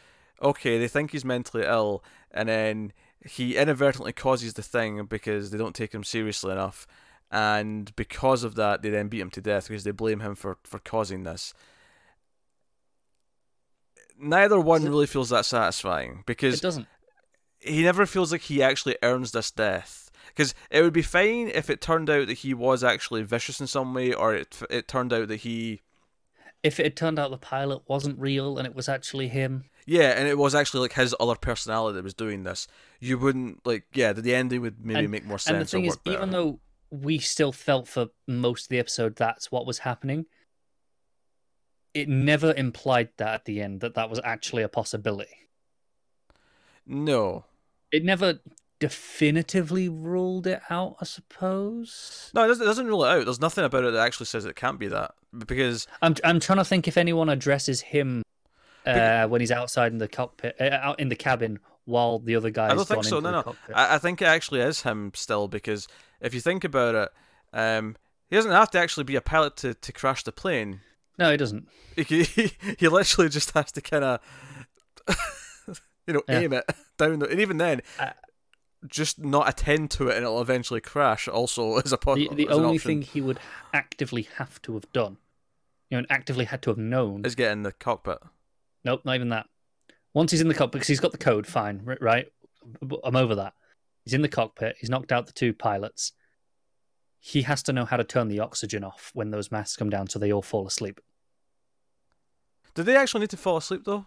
okay, 0.42 0.78
they 0.78 0.88
think 0.88 1.12
he's 1.12 1.24
mentally 1.24 1.64
ill, 1.64 2.02
and 2.32 2.48
then 2.48 2.92
he 3.24 3.56
inadvertently 3.56 4.12
causes 4.12 4.54
the 4.54 4.62
thing 4.62 5.04
because 5.06 5.50
they 5.50 5.58
don't 5.58 5.74
take 5.74 5.94
him 5.94 6.04
seriously 6.04 6.52
enough, 6.52 6.86
and 7.30 7.94
because 7.96 8.44
of 8.44 8.54
that, 8.56 8.82
they 8.82 8.90
then 8.90 9.08
beat 9.08 9.20
him 9.20 9.30
to 9.30 9.40
death 9.40 9.68
because 9.68 9.84
they 9.84 9.90
blame 9.90 10.20
him 10.20 10.34
for 10.34 10.58
for 10.64 10.78
causing 10.78 11.22
this. 11.22 11.54
Neither 14.18 14.60
one 14.60 14.84
really 14.84 15.06
feels 15.06 15.30
that 15.30 15.44
satisfying 15.44 16.22
because 16.26 16.54
It 16.58 16.62
doesn't. 16.62 16.86
he 17.58 17.82
never 17.82 18.06
feels 18.06 18.30
like 18.30 18.42
he 18.42 18.62
actually 18.62 18.96
earns 19.02 19.32
this 19.32 19.50
death. 19.50 20.10
Because 20.28 20.54
it 20.70 20.82
would 20.82 20.92
be 20.92 21.02
fine 21.02 21.48
if 21.48 21.68
it 21.68 21.80
turned 21.80 22.08
out 22.08 22.26
that 22.28 22.38
he 22.38 22.54
was 22.54 22.84
actually 22.84 23.22
vicious 23.22 23.60
in 23.60 23.66
some 23.66 23.92
way, 23.94 24.12
or 24.14 24.34
it 24.34 24.62
it 24.70 24.86
turned 24.88 25.12
out 25.12 25.28
that 25.28 25.38
he 25.40 25.82
If 26.62 26.78
it 26.78 26.84
had 26.84 26.96
turned 26.96 27.18
out 27.18 27.30
the 27.30 27.38
pilot 27.38 27.82
wasn't 27.88 28.20
real 28.20 28.56
and 28.58 28.66
it 28.66 28.74
was 28.74 28.88
actually 28.88 29.28
him, 29.28 29.64
Yeah, 29.86 30.10
and 30.18 30.28
it 30.28 30.38
was 30.38 30.54
actually 30.54 30.80
like 30.80 30.92
his 30.92 31.14
other 31.18 31.34
personality 31.34 31.96
that 31.96 32.04
was 32.04 32.14
doing 32.14 32.44
this. 32.44 32.68
You 33.00 33.18
wouldn't 33.18 33.66
like, 33.66 33.84
yeah, 33.94 34.12
the, 34.12 34.34
ending 34.34 34.60
would 34.62 34.84
maybe 34.84 35.00
And- 35.00 35.10
make 35.10 35.24
more 35.24 35.38
sense. 35.38 35.52
and 35.54 35.60
the 35.62 35.66
thing 35.66 35.84
or 35.84 35.88
is, 35.88 35.96
better. 35.96 36.16
even 36.18 36.30
though 36.30 36.60
we 36.90 37.18
still 37.18 37.52
felt 37.52 37.88
for 37.88 38.08
most 38.28 38.64
of 38.64 38.68
the 38.68 38.78
episode 38.78 39.16
that's 39.16 39.50
what 39.50 39.66
was 39.66 39.78
happening, 39.78 40.26
it 41.94 42.08
never 42.08 42.52
implied 42.54 43.10
that 43.16 43.34
at 43.34 43.44
the 43.44 43.60
end 43.60 43.80
that 43.80 43.94
that 43.94 44.08
was 44.10 44.20
actually 44.24 44.62
a 44.62 44.68
possibility. 44.68 45.48
no, 46.86 47.44
It 47.90 48.04
never 48.04 48.40
definitively 48.78 49.88
ruled 49.88 50.46
it 50.46 50.60
out, 50.68 50.96
I 51.00 51.04
suppose. 51.04 52.30
no, 52.34 52.44
it 52.44 52.48
doesn't, 52.48 52.62
it 52.64 52.66
doesn't 52.66 52.86
rule 52.86 53.04
it 53.04 53.08
out. 53.10 53.24
There's 53.24 53.40
nothing 53.40 53.64
about 53.64 53.84
it 53.84 53.92
that 53.92 54.04
actually 54.04 54.26
says 54.26 54.44
it 54.44 54.56
can't 54.56 54.78
be 54.78 54.88
that 54.88 55.12
because 55.36 55.86
I'm 56.02 56.14
I'm 56.24 56.40
trying 56.40 56.58
to 56.58 56.64
think 56.64 56.88
if 56.88 56.96
anyone 56.96 57.28
addresses 57.28 57.80
him 57.80 58.22
uh, 58.86 59.26
when 59.28 59.40
he's 59.40 59.50
outside 59.50 59.92
in 59.92 59.98
the 59.98 60.08
cockpit, 60.08 60.56
uh, 60.60 60.64
out 60.82 61.00
in 61.00 61.08
the 61.08 61.16
cabin, 61.16 61.58
while 61.84 62.18
the 62.18 62.36
other 62.36 62.50
guys. 62.50 62.72
I 62.72 62.74
don't 62.74 62.88
think 62.88 63.04
so. 63.04 63.20
No, 63.20 63.30
no. 63.30 63.56
I, 63.74 63.94
I 63.96 63.98
think 63.98 64.22
it 64.22 64.26
actually 64.26 64.60
is 64.60 64.82
him 64.82 65.12
still 65.14 65.48
because 65.48 65.88
if 66.20 66.34
you 66.34 66.40
think 66.40 66.64
about 66.64 66.94
it, 66.94 67.08
um, 67.52 67.96
he 68.30 68.36
doesn't 68.36 68.50
have 68.52 68.70
to 68.70 68.78
actually 68.78 69.04
be 69.04 69.16
a 69.16 69.20
pilot 69.20 69.56
to, 69.58 69.74
to 69.74 69.92
crash 69.92 70.22
the 70.24 70.32
plane. 70.32 70.80
No, 71.18 71.30
he 71.30 71.36
doesn't. 71.36 71.68
He 71.96 72.02
he, 72.24 72.52
he 72.78 72.88
literally 72.88 73.28
just 73.28 73.50
has 73.52 73.70
to 73.72 73.80
kind 73.80 74.04
of, 74.04 74.20
you 76.06 76.14
know, 76.14 76.22
Yeah. 76.28 76.38
aim 76.40 76.52
it 76.52 76.64
down. 76.98 77.18
The, 77.20 77.28
and 77.28 77.40
even 77.40 77.58
then, 77.58 77.82
Uh, 77.98 78.10
just 78.88 79.18
not 79.20 79.48
attend 79.48 79.90
to 79.92 80.08
it, 80.08 80.16
and 80.16 80.24
it'll 80.24 80.40
eventually 80.42 80.80
crash. 80.80 81.28
Also, 81.28 81.76
is 81.78 81.92
a 81.92 81.98
po- 81.98 82.16
The, 82.16 82.28
the 82.34 82.48
only 82.48 82.78
thing 82.78 83.02
he 83.02 83.20
would 83.20 83.38
actively 83.72 84.22
have 84.38 84.60
to 84.62 84.74
have 84.74 84.90
done, 84.92 85.18
you 85.88 85.96
know, 85.96 85.98
and 85.98 86.06
actively 86.10 86.46
had 86.46 86.62
to 86.62 86.70
have 86.70 86.78
known. 86.78 87.24
is 87.24 87.34
get 87.36 87.52
in 87.52 87.62
the 87.62 87.70
cockpit. 87.72 88.18
Nope, 88.84 89.02
not 89.04 89.14
even 89.14 89.30
that. 89.30 89.46
Once 90.14 90.30
he's 90.30 90.40
in 90.40 90.48
the 90.48 90.54
cockpit, 90.54 90.80
because 90.80 90.88
he's 90.88 91.00
got 91.00 91.12
the 91.12 91.18
code, 91.18 91.46
fine, 91.46 91.82
right? 92.00 92.26
I'm 93.04 93.16
over 93.16 93.34
that. 93.36 93.54
He's 94.04 94.14
in 94.14 94.22
the 94.22 94.28
cockpit. 94.28 94.76
He's 94.78 94.90
knocked 94.90 95.12
out 95.12 95.26
the 95.26 95.32
two 95.32 95.52
pilots. 95.52 96.12
He 97.18 97.42
has 97.42 97.62
to 97.64 97.72
know 97.72 97.84
how 97.84 97.96
to 97.96 98.04
turn 98.04 98.28
the 98.28 98.40
oxygen 98.40 98.84
off 98.84 99.10
when 99.14 99.30
those 99.30 99.50
masks 99.50 99.76
come 99.76 99.90
down, 99.90 100.08
so 100.08 100.18
they 100.18 100.32
all 100.32 100.42
fall 100.42 100.66
asleep. 100.66 101.00
Do 102.74 102.82
they 102.82 102.96
actually 102.96 103.20
need 103.20 103.30
to 103.30 103.36
fall 103.36 103.56
asleep 103.56 103.82
though? 103.84 104.06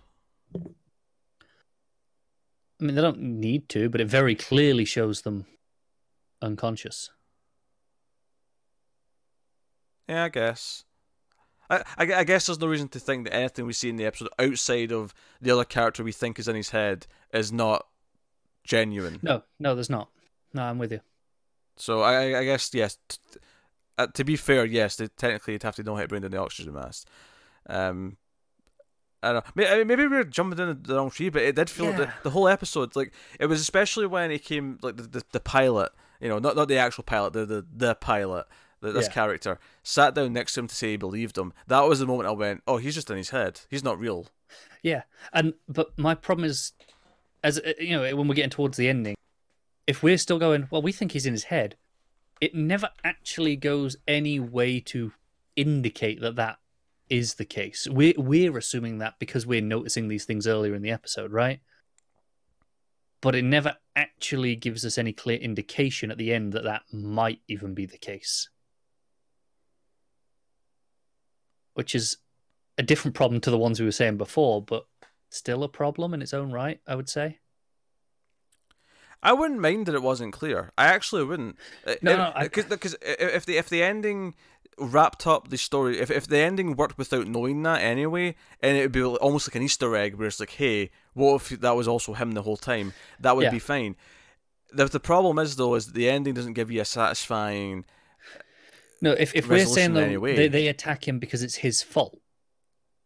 I 2.79 2.83
mean, 2.83 2.95
they 2.95 3.01
don't 3.01 3.21
need 3.21 3.69
to, 3.69 3.89
but 3.89 4.01
it 4.01 4.07
very 4.07 4.35
clearly 4.35 4.85
shows 4.85 5.21
them 5.21 5.45
unconscious. 6.41 7.09
Yeah, 10.09 10.25
I 10.25 10.29
guess. 10.29 10.84
I, 11.69 11.77
I, 11.97 12.13
I 12.13 12.23
guess 12.23 12.45
there's 12.45 12.59
no 12.59 12.67
reason 12.67 12.87
to 12.89 12.99
think 12.99 13.25
that 13.25 13.35
anything 13.35 13.65
we 13.65 13.73
see 13.73 13.89
in 13.89 13.95
the 13.95 14.05
episode 14.05 14.29
outside 14.39 14.91
of 14.91 15.13
the 15.41 15.51
other 15.51 15.65
character 15.65 16.03
we 16.03 16.11
think 16.11 16.37
is 16.39 16.47
in 16.47 16.55
his 16.55 16.69
head 16.69 17.07
is 17.33 17.51
not 17.51 17.87
genuine. 18.63 19.19
No, 19.21 19.43
no, 19.59 19.75
there's 19.75 19.89
not. 19.89 20.09
No, 20.53 20.63
I'm 20.63 20.77
with 20.77 20.91
you. 20.91 21.01
So 21.77 22.01
I, 22.01 22.39
I- 22.39 22.43
guess 22.45 22.71
yes. 22.73 22.97
T- 23.09 23.17
uh, 23.97 24.07
to 24.07 24.23
be 24.25 24.35
fair, 24.35 24.65
yes, 24.65 24.97
they 24.97 25.07
technically 25.07 25.53
you'd 25.53 25.63
have 25.63 25.75
to 25.75 25.83
know 25.83 25.95
how 25.95 26.01
to 26.01 26.07
bring 26.07 26.21
down 26.21 26.31
the 26.31 26.37
oxygen 26.37 26.73
mask. 26.73 27.07
Um, 27.67 28.17
I 29.23 29.31
don't 29.31 29.45
know. 29.45 29.51
May- 29.55 29.83
Maybe 29.85 30.05
we 30.07 30.17
are 30.17 30.23
jumping 30.23 30.59
in 30.59 30.83
the 30.83 30.95
wrong 30.95 31.09
tree, 31.09 31.29
but 31.29 31.41
it 31.41 31.55
did 31.55 31.69
feel 31.69 31.85
like 31.87 31.97
the, 31.97 32.13
the 32.23 32.29
whole 32.29 32.47
episode 32.47 32.95
like 32.95 33.13
it 33.39 33.45
was 33.47 33.61
especially 33.61 34.05
when 34.05 34.31
he 34.31 34.37
came 34.39 34.77
like 34.81 34.97
the, 34.97 35.03
the, 35.03 35.23
the 35.31 35.39
pilot, 35.39 35.91
you 36.19 36.27
know, 36.29 36.39
not 36.39 36.55
not 36.55 36.67
the 36.67 36.77
actual 36.77 37.03
pilot, 37.05 37.33
the 37.33 37.45
the, 37.45 37.65
the 37.73 37.95
pilot, 37.95 38.45
this 38.93 39.07
Yeah. 39.07 39.13
character 39.13 39.59
sat 39.83 40.13
down 40.13 40.33
next 40.33 40.53
to 40.53 40.61
him 40.61 40.67
to 40.67 40.75
say 40.75 40.91
he 40.91 40.97
believed 40.97 41.37
him. 41.37 41.53
That 41.67 41.81
was 41.81 41.99
the 41.99 42.05
moment 42.05 42.27
I 42.29 42.31
went, 42.33 42.63
oh, 42.67 42.77
he's 42.77 42.95
just 42.95 43.09
in 43.09 43.17
his 43.17 43.29
head. 43.31 43.61
He's 43.69 43.83
not 43.83 43.99
real. 43.99 44.27
Yeah, 44.83 45.03
and 45.33 45.53
but 45.67 45.97
my 45.97 46.13
problem 46.15 46.45
is, 46.45 46.73
as 47.43 47.59
uh, 47.59 47.73
you 47.79 47.97
know, 47.97 48.15
when 48.15 48.27
we're 48.27 48.35
getting 48.35 48.49
towards 48.51 48.77
the 48.77 48.87
ending, 48.87 49.15
if 49.87 50.03
we're 50.03 50.17
still 50.17 50.39
going, 50.39 50.67
well, 50.69 50.81
we 50.81 50.91
think 50.91 51.11
he's 51.11 51.25
in 51.25 51.33
his 51.33 51.45
head. 51.45 51.75
It 52.41 52.53
never 52.53 52.89
actually 53.03 53.55
goes 53.55 53.95
any 54.07 54.39
way 54.39 54.79
to 54.81 55.13
indicate 55.55 56.19
that 56.21 56.35
that 56.35 56.57
is 57.09 57.35
the 57.35 57.45
case. 57.45 57.87
We're 57.89 58.13
we're 58.17 58.57
assuming 58.57 58.97
that 58.99 59.19
because 59.19 59.45
we're 59.47 59.61
noticing 59.61 60.07
these 60.09 60.25
things 60.25 60.45
earlier 60.45 60.75
in 60.75 60.81
the 60.81 60.91
episode, 60.91 61.31
right? 61.31 61.61
But 63.21 63.35
it 63.35 63.43
never 63.43 63.77
actually 63.95 64.55
gives 64.55 64.85
us 64.85 64.97
any 64.97 65.13
clear 65.13 65.37
indication 65.37 66.11
at 66.11 66.17
the 66.17 66.33
end 66.33 66.53
that 66.53 66.63
that 66.65 66.83
might 66.91 67.39
even 67.47 67.73
be 67.73 67.85
the 67.85 67.97
case. 67.97 68.49
Which 71.75 71.93
is 71.95 72.17
a 72.77 72.83
different 72.83 73.15
problem 73.15 73.39
to 73.41 73.51
the 73.51 73.57
ones 73.57 73.79
we 73.79 73.85
were 73.85 73.91
saying 73.91 74.17
before, 74.17 74.61
but 74.61 74.85
still 75.29 75.63
a 75.63 75.69
problem 75.69 76.13
in 76.13 76.21
its 76.21 76.33
own 76.33 76.51
right, 76.51 76.81
I 76.87 76.95
would 76.95 77.07
say. 77.09 77.39
I 79.23 79.33
wouldn't 79.33 79.59
mind 79.59 79.85
that 79.85 79.95
it 79.95 80.01
wasn't 80.03 80.33
clear. 80.33 80.71
I 80.77 80.85
actually 80.85 81.23
wouldn't. 81.23 81.57
Uh, 81.85 81.95
No, 82.01 82.11
if, 82.11 82.17
no, 82.17 82.31
I- 82.35 82.47
because 82.47 82.95
if 83.01 83.45
the 83.45 83.57
if 83.57 83.69
the 83.69 83.81
ending 83.81 84.35
wrapped 84.77 85.25
up 85.25 85.49
the 85.49 85.57
story, 85.57 85.99
if 85.99 86.11
if 86.11 86.27
the 86.27 86.37
ending 86.37 86.75
worked 86.75 86.97
without 86.97 87.27
knowing 87.27 87.63
that 87.63 87.81
anyway, 87.81 88.35
and 88.61 88.77
it 88.77 88.81
would 88.81 88.91
be 88.91 89.03
almost 89.03 89.47
like 89.47 89.55
an 89.55 89.63
Easter 89.63 89.95
egg 89.95 90.15
where 90.15 90.27
it's 90.27 90.39
like, 90.39 90.51
hey, 90.51 90.91
what 91.13 91.35
if 91.35 91.59
that 91.61 91.75
was 91.75 91.87
also 91.87 92.13
him 92.13 92.31
the 92.33 92.43
whole 92.43 92.57
time? 92.57 92.93
That 93.19 93.35
would 93.35 93.43
Yeah. 93.45 93.51
be 93.51 93.59
fine. 93.59 93.95
The 94.71 94.85
the 94.85 94.99
problem 94.99 95.39
is 95.39 95.55
though 95.55 95.75
is 95.75 95.93
the 95.93 96.09
ending 96.09 96.33
doesn't 96.35 96.53
give 96.53 96.69
you 96.71 96.81
a 96.81 96.85
satisfying. 96.85 97.85
No, 99.01 99.11
if, 99.11 99.35
if 99.35 99.47
we're 99.47 99.65
saying 99.65 99.87
in 99.87 99.93
though 99.93 100.01
any 100.01 100.17
way. 100.17 100.35
they, 100.35 100.47
they 100.47 100.67
attack 100.67 101.07
him 101.07 101.19
because 101.19 101.43
it's 101.43 101.55
his 101.55 101.81
fault, 101.81 102.19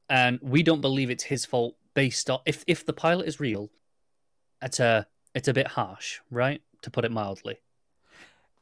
and 0.09 0.39
we 0.41 0.63
don't 0.63 0.81
believe 0.81 1.09
it's 1.09 1.23
his 1.23 1.45
fault 1.45 1.75
based 1.93 2.29
on 2.29 2.39
if 2.45 2.63
if 2.67 2.85
the 2.85 2.93
pilot 2.93 3.27
is 3.27 3.39
real, 3.39 3.69
it's 4.61 4.79
a 4.79 5.07
it's 5.35 5.47
a 5.47 5.53
bit 5.53 5.67
harsh, 5.67 6.19
right? 6.31 6.61
To 6.83 6.91
put 6.91 7.05
it 7.05 7.11
mildly. 7.11 7.57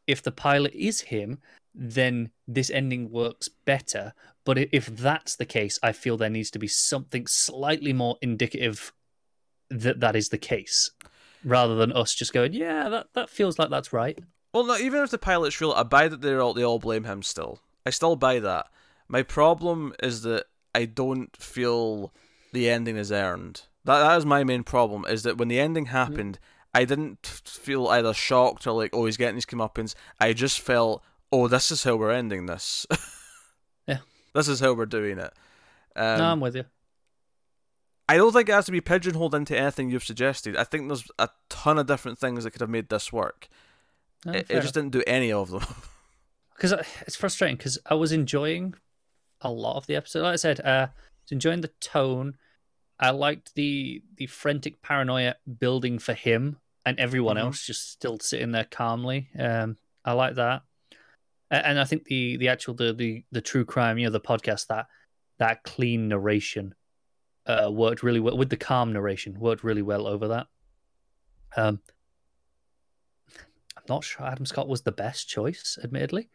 If 0.05 0.23
the 0.23 0.31
pilot 0.31 0.73
is 0.73 1.01
him, 1.01 1.39
then 1.75 2.31
this 2.47 2.69
ending 2.69 3.11
works 3.11 3.49
better. 3.65 4.13
But 4.45 4.57
if 4.57 4.85
that's 4.85 5.35
the 5.35 5.45
case, 5.45 5.77
I 5.83 5.91
feel 5.91 6.17
there 6.17 6.29
needs 6.29 6.51
to 6.51 6.59
be 6.59 6.67
something 6.67 7.27
slightly 7.27 7.93
more 7.93 8.17
indicative 8.21 8.93
that 9.69 9.99
that 9.99 10.15
is 10.15 10.29
the 10.29 10.37
case, 10.37 10.91
rather 11.43 11.75
than 11.75 11.91
us 11.91 12.15
just 12.15 12.33
going, 12.33 12.53
"Yeah, 12.53 12.89
that 12.89 13.07
that 13.13 13.29
feels 13.29 13.59
like 13.59 13.69
that's 13.69 13.91
right." 13.91 14.17
Well, 14.53 14.65
no, 14.65 14.77
even 14.77 15.03
if 15.03 15.11
the 15.11 15.17
pilot's 15.17 15.59
real, 15.61 15.71
I 15.73 15.83
buy 15.83 16.07
that 16.07 16.21
they 16.21 16.35
all 16.35 16.53
they 16.53 16.63
all 16.63 16.79
blame 16.79 17.03
him 17.03 17.21
still. 17.23 17.59
I 17.85 17.89
still 17.89 18.15
buy 18.15 18.39
that. 18.39 18.67
My 19.07 19.23
problem 19.23 19.93
is 20.01 20.21
that 20.23 20.45
I 20.73 20.85
don't 20.85 21.35
feel 21.37 22.13
the 22.53 22.69
ending 22.69 22.97
is 22.97 23.11
earned. 23.11 23.63
That 23.85 23.99
that 23.99 24.17
is 24.17 24.25
my 24.25 24.43
main 24.43 24.63
problem. 24.63 25.05
Is 25.07 25.23
that 25.23 25.37
when 25.37 25.47
the 25.47 25.59
ending 25.59 25.87
happened, 25.87 26.39
I 26.73 26.85
didn't 26.85 27.25
feel 27.25 27.87
either 27.87 28.13
shocked 28.13 28.67
or 28.67 28.71
like, 28.71 28.91
oh, 28.93 29.05
he's 29.05 29.17
getting 29.17 29.35
his 29.35 29.45
comeuppance. 29.45 29.95
I 30.19 30.33
just 30.33 30.59
felt, 30.59 31.03
oh, 31.31 31.47
this 31.47 31.71
is 31.71 31.83
how 31.83 31.95
we're 31.95 32.11
ending 32.11 32.45
this. 32.45 32.85
Yeah. 33.87 33.99
This 34.33 34.49
is 34.49 34.59
how 34.59 34.73
we're 34.73 34.85
doing 34.85 35.17
it. 35.17 35.31
Um, 35.95 36.17
no, 36.17 36.25
I'm 36.25 36.39
with 36.41 36.57
you. 36.57 36.65
I 38.09 38.17
don't 38.17 38.31
think 38.31 38.49
it 38.49 38.53
has 38.53 38.65
to 38.65 38.71
be 38.71 38.81
pigeonholed 38.81 39.33
into 39.33 39.57
anything 39.57 39.89
you've 39.89 40.03
suggested. 40.03 40.55
I 40.55 40.63
think 40.65 40.87
there's 40.87 41.09
a 41.17 41.29
ton 41.49 41.77
of 41.77 41.87
different 41.87 42.19
things 42.19 42.43
that 42.43 42.51
could 42.51 42.61
have 42.61 42.69
made 42.69 42.89
this 42.89 43.11
work. 43.11 43.47
No, 44.25 44.33
it, 44.33 44.47
it 44.49 44.61
just 44.61 44.73
didn't 44.73 44.91
do 44.91 45.03
any 45.07 45.31
of 45.31 45.49
them. 45.51 45.63
because 46.55 46.73
it's 47.01 47.15
frustrating 47.15 47.57
because 47.57 47.77
I 47.85 47.93
was 47.93 48.11
enjoying 48.11 48.73
a 49.41 49.51
lot 49.51 49.77
of 49.77 49.87
the 49.87 49.95
episode. 49.95 50.23
Like 50.23 50.33
I 50.33 50.37
said, 50.37 50.59
uh, 50.61 50.87
I 50.89 50.89
was 51.23 51.31
enjoying 51.31 51.61
the 51.61 51.71
tone. 51.79 52.35
I 52.99 53.11
liked 53.11 53.53
the 53.55 54.01
the 54.15 54.25
frantic 54.25 54.81
paranoia 54.81 55.35
building 55.59 55.99
for 55.99 56.13
him 56.13 56.57
and 56.85 56.99
everyone 56.99 57.35
Mhm. 57.35 57.41
else 57.41 57.65
just 57.65 57.91
still 57.91 58.17
sitting 58.19 58.51
there 58.53 58.65
calmly. 58.65 59.29
Um, 59.37 59.77
I 60.03 60.13
like 60.13 60.35
that, 60.35 60.63
and 61.51 61.79
I 61.79 61.83
think 61.83 62.05
the 62.05 62.37
the 62.37 62.47
actual 62.47 62.73
the 62.73 62.93
the, 62.93 63.23
the 63.31 63.41
true 63.41 63.65
crime, 63.65 63.97
you 63.99 64.05
know, 64.05 64.11
the 64.11 64.19
podcast 64.19 64.67
that 64.67 64.87
that 65.37 65.63
clean 65.63 66.07
narration 66.07 66.73
uh, 67.45 67.69
worked 67.71 68.01
really 68.01 68.19
well 68.19 68.35
with 68.35 68.49
the 68.49 68.57
calm 68.57 68.91
narration 68.93 69.39
worked 69.39 69.63
really 69.63 69.83
well 69.83 70.07
over 70.07 70.27
that. 70.29 70.47
Um, 71.55 71.81
not 73.89 74.03
sure 74.03 74.25
Adam 74.25 74.45
Scott 74.45 74.67
was 74.67 74.81
the 74.81 74.91
best 74.91 75.27
choice, 75.29 75.77
admittedly. 75.83 76.29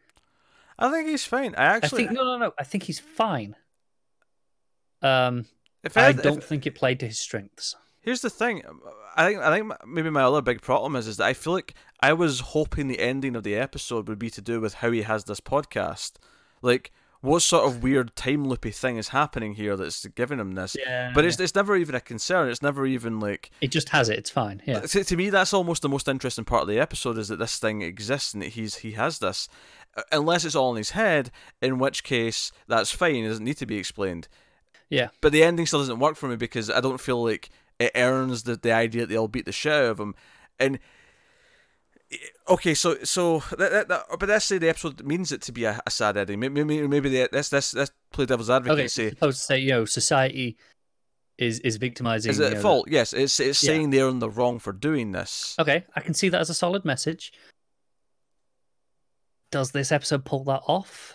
I 0.78 0.90
think 0.90 1.08
he's 1.08 1.24
fine. 1.24 1.54
I 1.54 1.64
I 1.64 1.76
actually, 1.76 2.06
think 2.06 2.16
no, 2.16 2.24
no, 2.24 2.38
no. 2.38 2.52
I 2.58 2.64
think 2.64 2.84
he's 2.84 2.98
fine. 2.98 3.56
Um, 5.02 5.46
if 5.82 5.96
I 5.96 6.08
I, 6.08 6.12
don't 6.12 6.38
if, 6.38 6.44
think 6.44 6.66
it 6.66 6.74
played 6.74 7.00
to 7.00 7.06
his 7.06 7.18
strengths. 7.18 7.76
here's 8.00 8.20
the 8.20 8.30
thing. 8.30 8.62
I 9.16 9.26
think 9.26 9.40
I 9.40 9.56
think 9.56 9.72
maybe 9.86 10.10
my 10.10 10.22
other 10.22 10.40
big 10.42 10.62
problem 10.62 10.96
is 10.96 11.06
is 11.06 11.16
that 11.18 11.26
I 11.26 11.34
feel 11.34 11.52
like 11.52 11.74
I 12.00 12.12
was 12.12 12.40
hoping 12.40 12.88
the 12.88 13.00
ending 13.00 13.36
of 13.36 13.42
the 13.42 13.56
episode 13.56 14.08
would 14.08 14.18
be 14.18 14.30
to 14.30 14.40
do 14.40 14.60
with 14.60 14.74
how 14.74 14.90
he 14.90 15.02
has 15.02 15.24
this 15.24 15.40
podcast. 15.40 16.12
Like, 16.62 16.92
what 17.22 17.40
sort 17.40 17.64
of 17.64 17.82
weird 17.82 18.14
time 18.14 18.46
loopy 18.46 18.70
thing 18.70 18.98
is 18.98 19.08
happening 19.08 19.54
here 19.54 19.76
that's 19.76 20.04
giving 20.06 20.38
him 20.38 20.52
this? 20.52 20.76
Yeah, 20.78 21.12
But 21.14 21.24
it's 21.24 21.40
it's 21.40 21.54
never 21.54 21.76
even 21.76 21.94
a 21.94 22.00
concern. 22.00 22.50
It's 22.50 22.62
never 22.62 22.84
even 22.84 23.18
like 23.18 23.50
it 23.60 23.70
just 23.70 23.88
has 23.90 24.08
it. 24.08 24.18
It's 24.18 24.30
fine. 24.30 24.60
Yeah, 24.66 24.80
to, 24.80 25.04
to 25.04 25.16
me 25.16 25.30
that's 25.30 25.54
almost 25.54 25.82
the 25.82 25.88
most 25.88 26.08
interesting 26.08 26.44
part 26.44 26.62
of 26.62 26.68
the 26.68 26.78
episode 26.78 27.16
is 27.16 27.28
that 27.28 27.38
this 27.38 27.58
thing 27.58 27.80
exists 27.82 28.34
and 28.34 28.42
that 28.42 28.50
he's 28.50 28.76
he 28.76 28.92
has 28.92 29.20
this 29.20 29.48
unless 30.10 30.44
it's 30.44 30.54
all 30.54 30.72
in 30.72 30.78
his 30.78 30.90
head 30.90 31.30
in 31.60 31.78
which 31.78 32.02
case 32.02 32.50
that's 32.66 32.90
fine 32.90 33.16
it 33.16 33.28
doesn't 33.28 33.44
need 33.44 33.58
to 33.58 33.66
be 33.66 33.76
explained 33.76 34.26
yeah. 34.88 35.08
but 35.20 35.32
the 35.32 35.42
ending 35.42 35.66
still 35.66 35.80
doesn't 35.80 35.98
work 35.98 36.16
for 36.16 36.28
me 36.28 36.36
because 36.36 36.70
I 36.70 36.80
don't 36.80 37.00
feel 37.00 37.22
like 37.22 37.50
it 37.78 37.92
earns 37.94 38.44
the, 38.44 38.56
the 38.56 38.72
idea 38.72 39.02
that 39.02 39.08
they'll 39.08 39.28
beat 39.28 39.44
the 39.44 39.52
shit 39.52 39.72
out 39.72 39.84
of 39.84 40.00
him 40.00 40.14
and 40.58 40.78
okay 42.48 42.74
so 42.74 42.96
so 43.04 43.38
that, 43.56 43.70
that, 43.70 43.88
that, 43.88 44.04
but 44.18 44.28
let's 44.28 44.44
say 44.44 44.58
the 44.58 44.68
episode 44.68 45.02
means 45.04 45.32
it 45.32 45.40
to 45.42 45.52
be 45.52 45.64
a, 45.64 45.80
a 45.86 45.90
sad 45.90 46.16
ending 46.16 46.38
maybe 46.40 46.62
maybe, 46.64 46.86
maybe 46.88 47.08
the, 47.08 47.28
let's, 47.32 47.52
let's, 47.52 47.74
let's 47.74 47.90
play 48.12 48.26
devil's 48.26 48.50
advocate 48.50 48.78
Okay, 48.78 48.88
say 48.88 49.10
supposed 49.10 49.38
to 49.38 49.44
say 49.44 49.58
you 49.58 49.70
know 49.70 49.84
society 49.84 50.56
is 51.38 51.60
is 51.60 51.76
victimizing. 51.76 52.30
is 52.30 52.38
it 52.40 52.52
at 52.54 52.62
fault 52.62 52.86
yes 52.90 53.12
it's 53.12 53.40
it's 53.40 53.62
Yeah. 53.62 53.68
saying 53.68 53.90
they're 53.90 54.08
in 54.08 54.18
the 54.18 54.30
wrong 54.30 54.58
for 54.58 54.72
doing 54.72 55.12
this 55.12 55.56
Okay, 55.58 55.84
I 55.96 56.00
can 56.00 56.14
see 56.14 56.28
that 56.28 56.40
as 56.40 56.50
a 56.50 56.54
solid 56.54 56.84
message. 56.84 57.32
Does 59.50 59.72
this 59.72 59.92
episode 59.92 60.24
pull 60.24 60.44
that 60.44 60.62
off? 60.66 61.14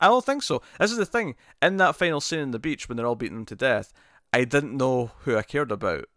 I 0.00 0.06
don't 0.08 0.24
think 0.24 0.42
so. 0.42 0.62
This 0.80 0.90
is 0.90 0.96
the 0.96 1.06
thing. 1.06 1.34
In 1.62 1.76
that 1.76 1.96
final 1.96 2.20
scene 2.20 2.40
in 2.40 2.50
the 2.50 2.58
beach 2.58 2.88
when 2.88 2.96
they're 2.96 3.06
all 3.06 3.14
beating 3.14 3.38
him 3.38 3.44
to 3.46 3.54
death, 3.54 3.92
I 4.32 4.44
didn't 4.44 4.76
know 4.76 5.12
who 5.20 5.36
I 5.36 5.42
cared 5.42 5.70
about. 5.70 6.06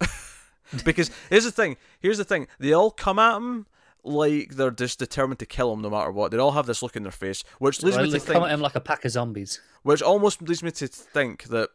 because 0.84 1.10
here's 1.30 1.44
the 1.44 1.52
thing. 1.52 1.76
Here's 2.00 2.18
the 2.18 2.24
thing. 2.24 2.46
They 2.58 2.72
all 2.72 2.90
come 2.90 3.18
at 3.18 3.36
him 3.36 3.66
like 4.04 4.54
they're 4.54 4.70
just 4.70 4.98
determined 4.98 5.38
to 5.40 5.46
kill 5.46 5.72
him 5.72 5.82
no 5.82 5.90
matter 5.90 6.10
what. 6.10 6.30
They 6.30 6.38
all 6.38 6.52
have 6.52 6.66
this 6.66 6.82
look 6.82 6.96
in 6.96 7.02
their 7.02 7.12
face, 7.12 7.44
which 7.58 7.82
leads 7.82 7.96
Well, 7.96 8.06
me 8.06 8.12
they 8.12 8.18
to 8.18 8.32
come 8.32 8.44
at 8.44 8.50
him 8.50 8.60
like 8.60 8.74
a 8.74 8.80
pack 8.80 9.04
of 9.04 9.10
zombies. 9.10 9.60
which 9.82 10.02
almost 10.02 10.40
leads 10.42 10.62
me 10.62 10.70
to 10.72 10.86
think 10.86 11.44
that 11.44 11.70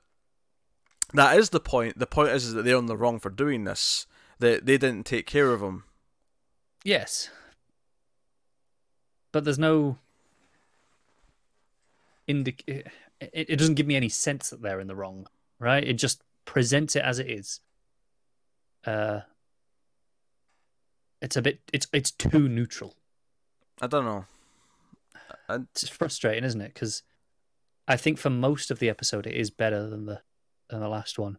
that 1.13 1.37
is 1.37 1.49
the 1.51 1.59
point. 1.59 1.99
The 1.99 2.07
point 2.07 2.29
is, 2.29 2.45
is 2.45 2.53
that 2.53 2.63
they're 2.63 2.77
on 2.77 2.87
the 2.87 2.97
wrong 2.97 3.19
for 3.19 3.29
doing 3.29 3.65
this. 3.65 4.07
That 4.39 4.65
they 4.65 4.77
didn't 4.77 5.05
take 5.05 5.27
care 5.27 5.51
of 5.51 5.61
him. 5.61 5.83
Yes, 6.83 7.29
but 9.31 9.43
there's 9.45 9.59
no 9.59 9.97
indic. 12.27 12.61
It, 12.67 12.87
it 13.31 13.57
doesn't 13.57 13.75
give 13.75 13.87
me 13.87 13.95
any 13.95 14.09
sense 14.09 14.49
that 14.49 14.61
they're 14.61 14.79
in 14.79 14.87
the 14.87 14.95
wrong, 14.95 15.27
right? 15.59 15.83
It 15.83 15.93
just 15.93 16.21
presents 16.45 16.95
it 16.95 17.03
as 17.03 17.19
it 17.19 17.29
is. 17.29 17.59
Uh, 18.85 19.21
it's 21.21 21.35
a 21.35 21.41
bit. 21.41 21.59
It's 21.71 21.87
it's 21.93 22.11
too 22.11 22.49
neutral. 22.49 22.95
I 23.81 23.87
don't 23.87 24.05
know. 24.05 24.25
It's 25.49 25.87
frustrating, 25.87 26.43
isn't 26.43 26.61
it? 26.61 26.73
Because 26.73 27.03
I 27.87 27.97
think 27.97 28.17
for 28.17 28.29
most 28.29 28.71
of 28.71 28.79
the 28.79 28.89
episode, 28.89 29.27
it 29.27 29.35
is 29.35 29.49
better 29.49 29.87
than 29.89 30.05
the 30.05 30.21
than 30.69 30.79
the 30.81 30.89
last 30.89 31.17
one. 31.19 31.37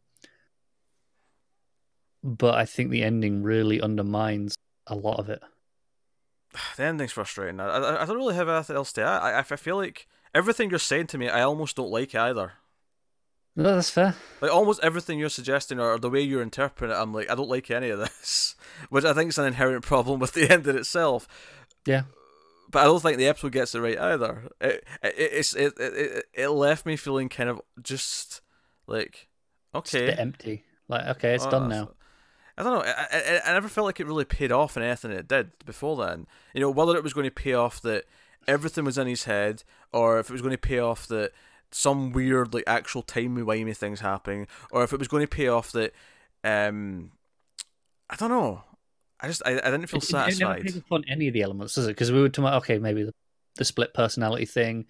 But 2.23 2.55
I 2.55 2.65
think 2.65 2.91
the 2.91 3.03
ending 3.03 3.43
really 3.43 3.81
undermines 3.81 4.55
a 4.87 4.95
lot 4.95 5.19
of 5.19 5.29
it. 5.29 5.43
The 6.77 6.85
ending's 6.85 7.13
frustrating. 7.13 7.61
I, 7.61 7.67
I, 7.67 8.03
I 8.03 8.05
don't 8.07 8.17
really 8.17 8.37
have 8.37 8.49
anything 8.49 8.77
else 8.77 8.93
to 8.95 9.03
add. 9.03 9.23
I, 9.23 9.39
I 9.39 9.43
feel 9.43 9.77
like 9.77 10.07
everything 10.35 10.71
you're 10.71 10.79
saying 10.79 11.09
to 11.09 11.19
me, 11.19 11.29
I 11.29 11.43
almost 11.43 11.77
don't 11.77 11.91
like 11.91 12.15
either. 12.15 12.53
No, 13.57 13.75
that's 13.75 13.91
fair. 13.91 14.17
Like 14.41 14.51
almost 14.53 14.81
everything 14.83 15.19
you're 15.19 15.29
suggesting 15.29 15.79
or 15.79 15.99
the 15.99 16.11
way 16.11 16.21
you're 16.21 16.43
interpreting 16.43 16.95
it, 16.95 16.99
I'm 16.99 17.13
like, 17.15 17.31
I 17.31 17.35
don't 17.35 17.49
like 17.49 17.71
any 17.71 17.89
of 17.91 18.01
this, 18.01 18.57
which 18.91 19.05
I 19.05 19.13
think 19.13 19.31
is 19.31 19.39
an 19.39 19.47
inherent 19.47 19.85
problem 19.85 20.19
with 20.19 20.33
the 20.33 20.51
ending 20.51 20.77
itself. 20.77 21.29
Yeah. 21.87 22.03
But 22.71 22.81
I 22.81 22.85
don't 22.85 23.01
think 23.01 23.19
the 23.19 23.29
episode 23.29 23.53
gets 23.53 23.75
it 23.75 23.81
right 23.81 23.99
either. 23.99 24.49
It 24.61 24.85
it 25.03 25.15
it's 25.17 25.55
it 25.55 25.75
it, 25.79 26.25
it 26.35 26.49
left 26.49 26.85
me 26.87 26.97
feeling 26.97 27.29
kind 27.29 27.49
of 27.49 27.61
just 27.81 28.41
like 28.89 29.29
okay, 29.73 30.07
bit 30.07 30.19
empty. 30.19 30.65
Like, 30.89 31.07
okay, 31.17 31.35
it's 31.35 31.47
Oh, 31.47 31.51
done 31.51 31.69
now. 31.69 31.91
I 32.59 32.63
don't 32.63 32.75
know. 32.75 32.83
I, 32.85 33.07
I, 33.13 33.51
I 33.51 33.53
never 33.53 33.69
felt 33.69 33.85
like 33.85 34.01
it 34.01 34.07
really 34.07 34.25
paid 34.25 34.51
off 34.53 34.77
in 34.77 34.83
anything 34.83 35.11
it 35.13 35.29
did 35.29 35.53
before 35.65 35.97
then. 35.97 36.27
You 36.53 36.61
know, 36.61 36.71
whether 36.71 36.97
it 36.97 37.03
was 37.03 37.13
going 37.13 37.25
to 37.25 37.31
pay 37.31 37.53
off 37.55 37.81
that 37.83 38.05
everything 38.47 38.85
was 38.85 38.99
in 38.99 39.07
his 39.07 39.25
head, 39.25 39.63
or 39.93 40.19
if 40.19 40.29
it 40.29 40.33
was 40.33 40.43
going 40.43 40.53
to 40.53 40.59
pay 40.59 40.79
off 40.79 41.07
that 41.09 41.33
some 41.77 42.13
weird 42.13 42.55
like 42.55 42.65
actual 42.69 43.03
timey 43.03 43.43
wimey 43.43 43.77
things 43.77 44.01
happening, 44.01 44.47
or 44.71 44.85
if 44.85 44.93
it 44.93 44.99
was 44.99 45.09
going 45.09 45.23
to 45.27 45.37
pay 45.37 45.49
off 45.49 45.73
that, 45.73 45.93
um, 46.45 47.11
I 48.09 48.15
don't 48.17 48.31
know. 48.31 48.63
I 49.21 49.27
just 49.27 49.43
I, 49.45 49.53
I 49.59 49.71
didn't 49.71 49.87
feel 49.89 49.99
It- 49.99 50.05
it- 50.05 50.05
It, 50.05 50.11
satisfied. 50.11 50.83
on 50.91 51.05
any 51.09 51.29
of 51.29 51.35
the 51.35 51.43
elements, 51.43 51.75
does 51.75 51.87
it? 51.87 51.91
Because 51.91 52.13
we 52.13 52.21
were 52.21 52.29
talking 52.29 52.45
about 52.45 52.63
okay, 52.63 52.79
maybe 52.79 53.03
the, 53.03 53.13
the 53.57 53.65
split 53.65 53.93
personality 53.93 54.45
thing, 54.47 54.87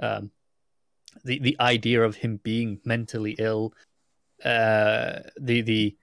um, 0.00 0.30
the 1.24 1.38
the 1.38 1.56
idea 1.60 2.02
of 2.02 2.16
him 2.16 2.40
being 2.42 2.80
mentally 2.84 3.36
ill, 3.38 3.72
uh, 4.44 5.20
the 5.40 5.60
the. 5.62 5.96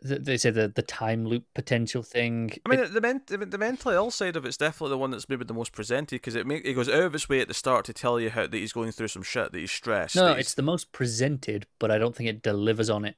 The- 0.00 0.18
They 0.18 0.36
say 0.36 0.50
the 0.50 0.68
the 0.68 0.82
time 0.82 1.26
loop 1.26 1.44
potential 1.54 2.02
thing. 2.02 2.52
I 2.64 2.68
mean, 2.68 2.80
It- 2.80 2.92
the, 2.92 3.00
men- 3.00 3.22
the 3.26 3.38
the 3.38 3.58
mentally 3.58 3.94
ill 3.94 4.10
side 4.10 4.36
of 4.36 4.44
it's 4.44 4.56
definitely 4.56 4.90
the 4.90 4.98
one 4.98 5.10
that's 5.10 5.28
maybe 5.28 5.44
the 5.44 5.54
most 5.54 5.72
presented 5.72 6.16
because 6.16 6.34
it 6.34 6.46
make, 6.46 6.64
it 6.64 6.74
goes 6.74 6.88
out 6.88 7.02
of 7.02 7.14
its 7.14 7.28
way 7.28 7.40
at 7.40 7.48
the 7.48 7.54
start 7.54 7.84
to 7.86 7.92
tell 7.92 8.18
you 8.20 8.30
how 8.30 8.42
that 8.46 8.54
he's 8.54 8.72
going 8.72 8.92
through 8.92 9.08
some 9.08 9.22
shit, 9.22 9.52
that 9.52 9.58
he's 9.58 9.70
stressed. 9.72 10.16
no, 10.16 10.28
he's- 10.28 10.40
it's 10.40 10.54
the 10.54 10.62
most 10.62 10.92
presented, 10.92 11.66
but 11.78 11.90
I 11.90 11.98
don't 11.98 12.14
think 12.14 12.28
it 12.28 12.42
delivers 12.42 12.88
on 12.90 13.04
it 13.04 13.16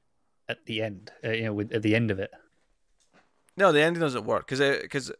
at 0.49 0.65
the 0.65 0.81
end. 0.81 1.11
Uh, 1.23 1.29
you 1.31 1.43
know, 1.43 1.53
with, 1.53 1.71
at 1.71 1.81
the 1.83 1.95
end 1.95 2.11
of 2.11 2.19
it. 2.19 2.31
No, 3.57 3.71
the 3.71 3.81
ending 3.81 4.01
doesn't 4.01 4.25
work 4.25 4.47
because 4.47 4.59
because 4.81 5.11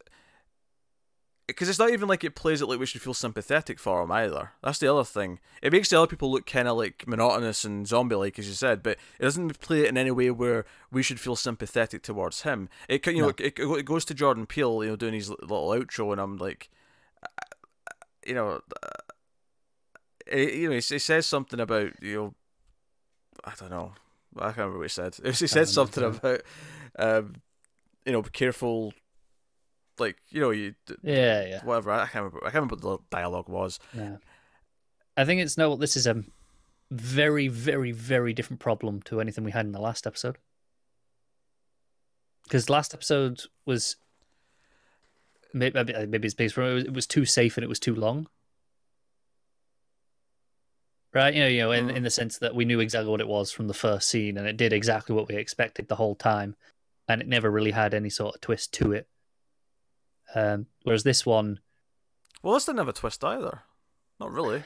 because 1.52 1.70
it's 1.70 1.80
not 1.80 1.92
even 1.92 2.08
like 2.08 2.24
it 2.24 2.36
plays 2.36 2.62
it 2.62 2.68
like 2.68 2.80
we 2.80 2.86
should 2.86 3.02
feel 3.02 3.14
sympathetic 3.14 3.80
for 3.80 4.02
him 4.02 4.12
either. 4.12 4.52
That's 4.64 4.80
the 4.80 4.92
other 4.92 5.04
thing. 5.04 5.40
It 5.62 5.72
makes 5.72 5.90
the 5.90 5.98
other 5.98 6.08
people 6.08 6.32
look 6.32 6.46
kind 6.46 6.68
of 6.68 6.78
like 6.78 7.06
monotonous 7.08 7.64
and 7.64 7.88
zombie-like, 7.88 8.38
as 8.40 8.48
you 8.48 8.54
said, 8.54 8.82
but 8.84 8.98
it 9.20 9.24
doesn't 9.24 9.60
play 9.60 9.82
it 9.82 9.90
in 9.90 9.98
any 9.98 10.12
way 10.12 10.32
where 10.32 10.66
we 10.92 11.04
should 11.04 11.20
feel 11.20 11.36
sympathetic 11.36 12.02
towards 12.04 12.42
him. 12.42 12.70
It 12.90 13.04
can- 13.04 13.16
you 13.16 13.22
know 13.22 13.28
No. 13.30 13.46
it, 13.46 13.58
it 13.60 13.86
goes 13.86 14.06
to 14.06 14.14
Jordan 14.14 14.46
Peele, 14.46 14.84
you 14.84 14.90
know, 14.90 14.96
doing 14.96 15.14
his 15.14 15.30
little 15.30 15.70
outro, 15.70 16.12
and 16.12 16.20
I'm 16.22 16.38
like, 16.38 16.70
you 18.26 18.34
know, 18.36 18.62
it, 20.28 20.54
you 20.54 20.68
know, 20.70 20.76
he, 20.76 20.82
he 20.82 21.00
says 21.00 21.26
something 21.26 21.60
about 21.60 21.92
you 22.02 22.16
know, 22.16 22.34
I 23.44 23.54
don't 23.60 23.72
know, 23.72 23.94
I 24.38 24.46
can't 24.46 24.58
remember 24.58 24.78
what 24.80 24.84
he 24.86 24.90
said. 24.90 25.16
He 25.24 25.48
said 25.48 25.68
something 25.68 26.04
about, 26.04 26.42
um, 27.00 27.36
you 28.06 28.12
know, 28.12 28.22
be 28.22 28.30
careful, 28.30 28.94
like 30.00 30.18
you 30.30 30.42
know, 30.42 30.50
you 30.52 30.74
Yeah, 31.04 31.46
yeah. 31.46 31.64
whatever. 31.66 31.92
I 31.92 32.08
can't 32.08 32.26
remember. 32.26 32.40
I 32.40 32.52
can't 32.52 32.56
remember 32.72 32.76
what 32.76 33.00
the 33.10 33.16
dialogue 33.16 33.50
was. 33.50 33.80
Yeah. 33.94 34.18
I 35.18 35.26
think 35.26 35.42
it's 35.42 35.58
no. 35.58 35.76
This 35.76 35.96
is 35.98 36.08
a 36.08 36.24
very, 36.90 37.48
very, 37.48 37.92
very 37.92 38.34
different 38.34 38.60
problem 38.60 39.02
to 39.04 39.22
anything 39.22 39.44
we 39.44 39.52
had 39.52 39.66
in 39.66 39.72
the 39.72 39.82
last 39.82 40.06
episode. 40.08 40.38
Because 42.44 42.70
last 42.70 42.94
episode 42.94 43.44
was 43.66 43.96
maybe 45.54 45.84
maybe 46.08 46.26
it's 46.26 46.34
based 46.36 46.56
from 46.56 46.66
it 46.66 46.74
was, 46.74 46.84
it 46.86 46.94
was 46.94 47.08
too 47.08 47.26
safe 47.26 47.58
and 47.58 47.64
it 47.64 47.68
was 47.70 47.80
too 47.80 47.96
long, 47.96 48.28
right? 51.14 51.34
You 51.34 51.42
know, 51.42 51.48
you 51.48 51.60
know, 51.62 51.72
in 51.72 51.88
Mm. 51.88 51.96
in 51.98 52.04
the 52.04 52.10
sense 52.10 52.38
that 52.40 52.56
we 52.56 52.66
knew 52.66 52.80
exactly 52.80 53.10
what 53.12 53.22
it 53.22 53.28
was 53.28 53.52
from 53.52 53.68
the 53.68 53.74
first 53.74 54.08
scene 54.10 54.38
and 54.38 54.48
it 54.48 54.58
did 54.58 54.74
exactly 54.74 55.16
what 55.16 55.28
we 55.28 55.36
expected 55.36 55.88
the 55.88 55.96
whole 55.98 56.16
time. 56.16 56.56
and 57.08 57.20
it 57.22 57.28
never 57.28 57.52
really 57.52 57.72
had 57.72 57.94
any 57.94 58.10
sort 58.10 58.36
of 58.36 58.40
twist 58.42 58.72
to 58.74 58.94
it. 58.94 59.06
Um, 60.36 60.68
whereas 60.84 61.04
this 61.04 61.26
one, 61.26 61.60
Well, 62.42 62.54
this 62.54 62.66
didn't 62.66 62.80
have 62.80 62.88
a 62.88 62.94
twist 62.94 63.24
either. 63.24 63.62
Not 64.20 64.32
really. 64.32 64.64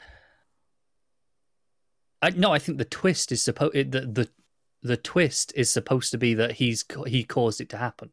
I 2.22 2.30
no, 2.30 2.52
I 2.52 2.58
think 2.58 2.78
the 2.78 2.84
twist 2.84 3.30
is 3.32 3.42
supposed 3.42 3.74
the, 3.74 4.00
the 4.00 4.28
the 4.82 4.96
twist 4.96 5.52
is 5.56 5.70
supposed 5.70 6.10
to 6.12 6.18
be 6.18 6.34
that 6.34 6.52
he's 6.52 6.84
he 7.06 7.24
caused 7.24 7.60
it 7.60 7.68
to 7.70 7.76
happen. 7.76 8.10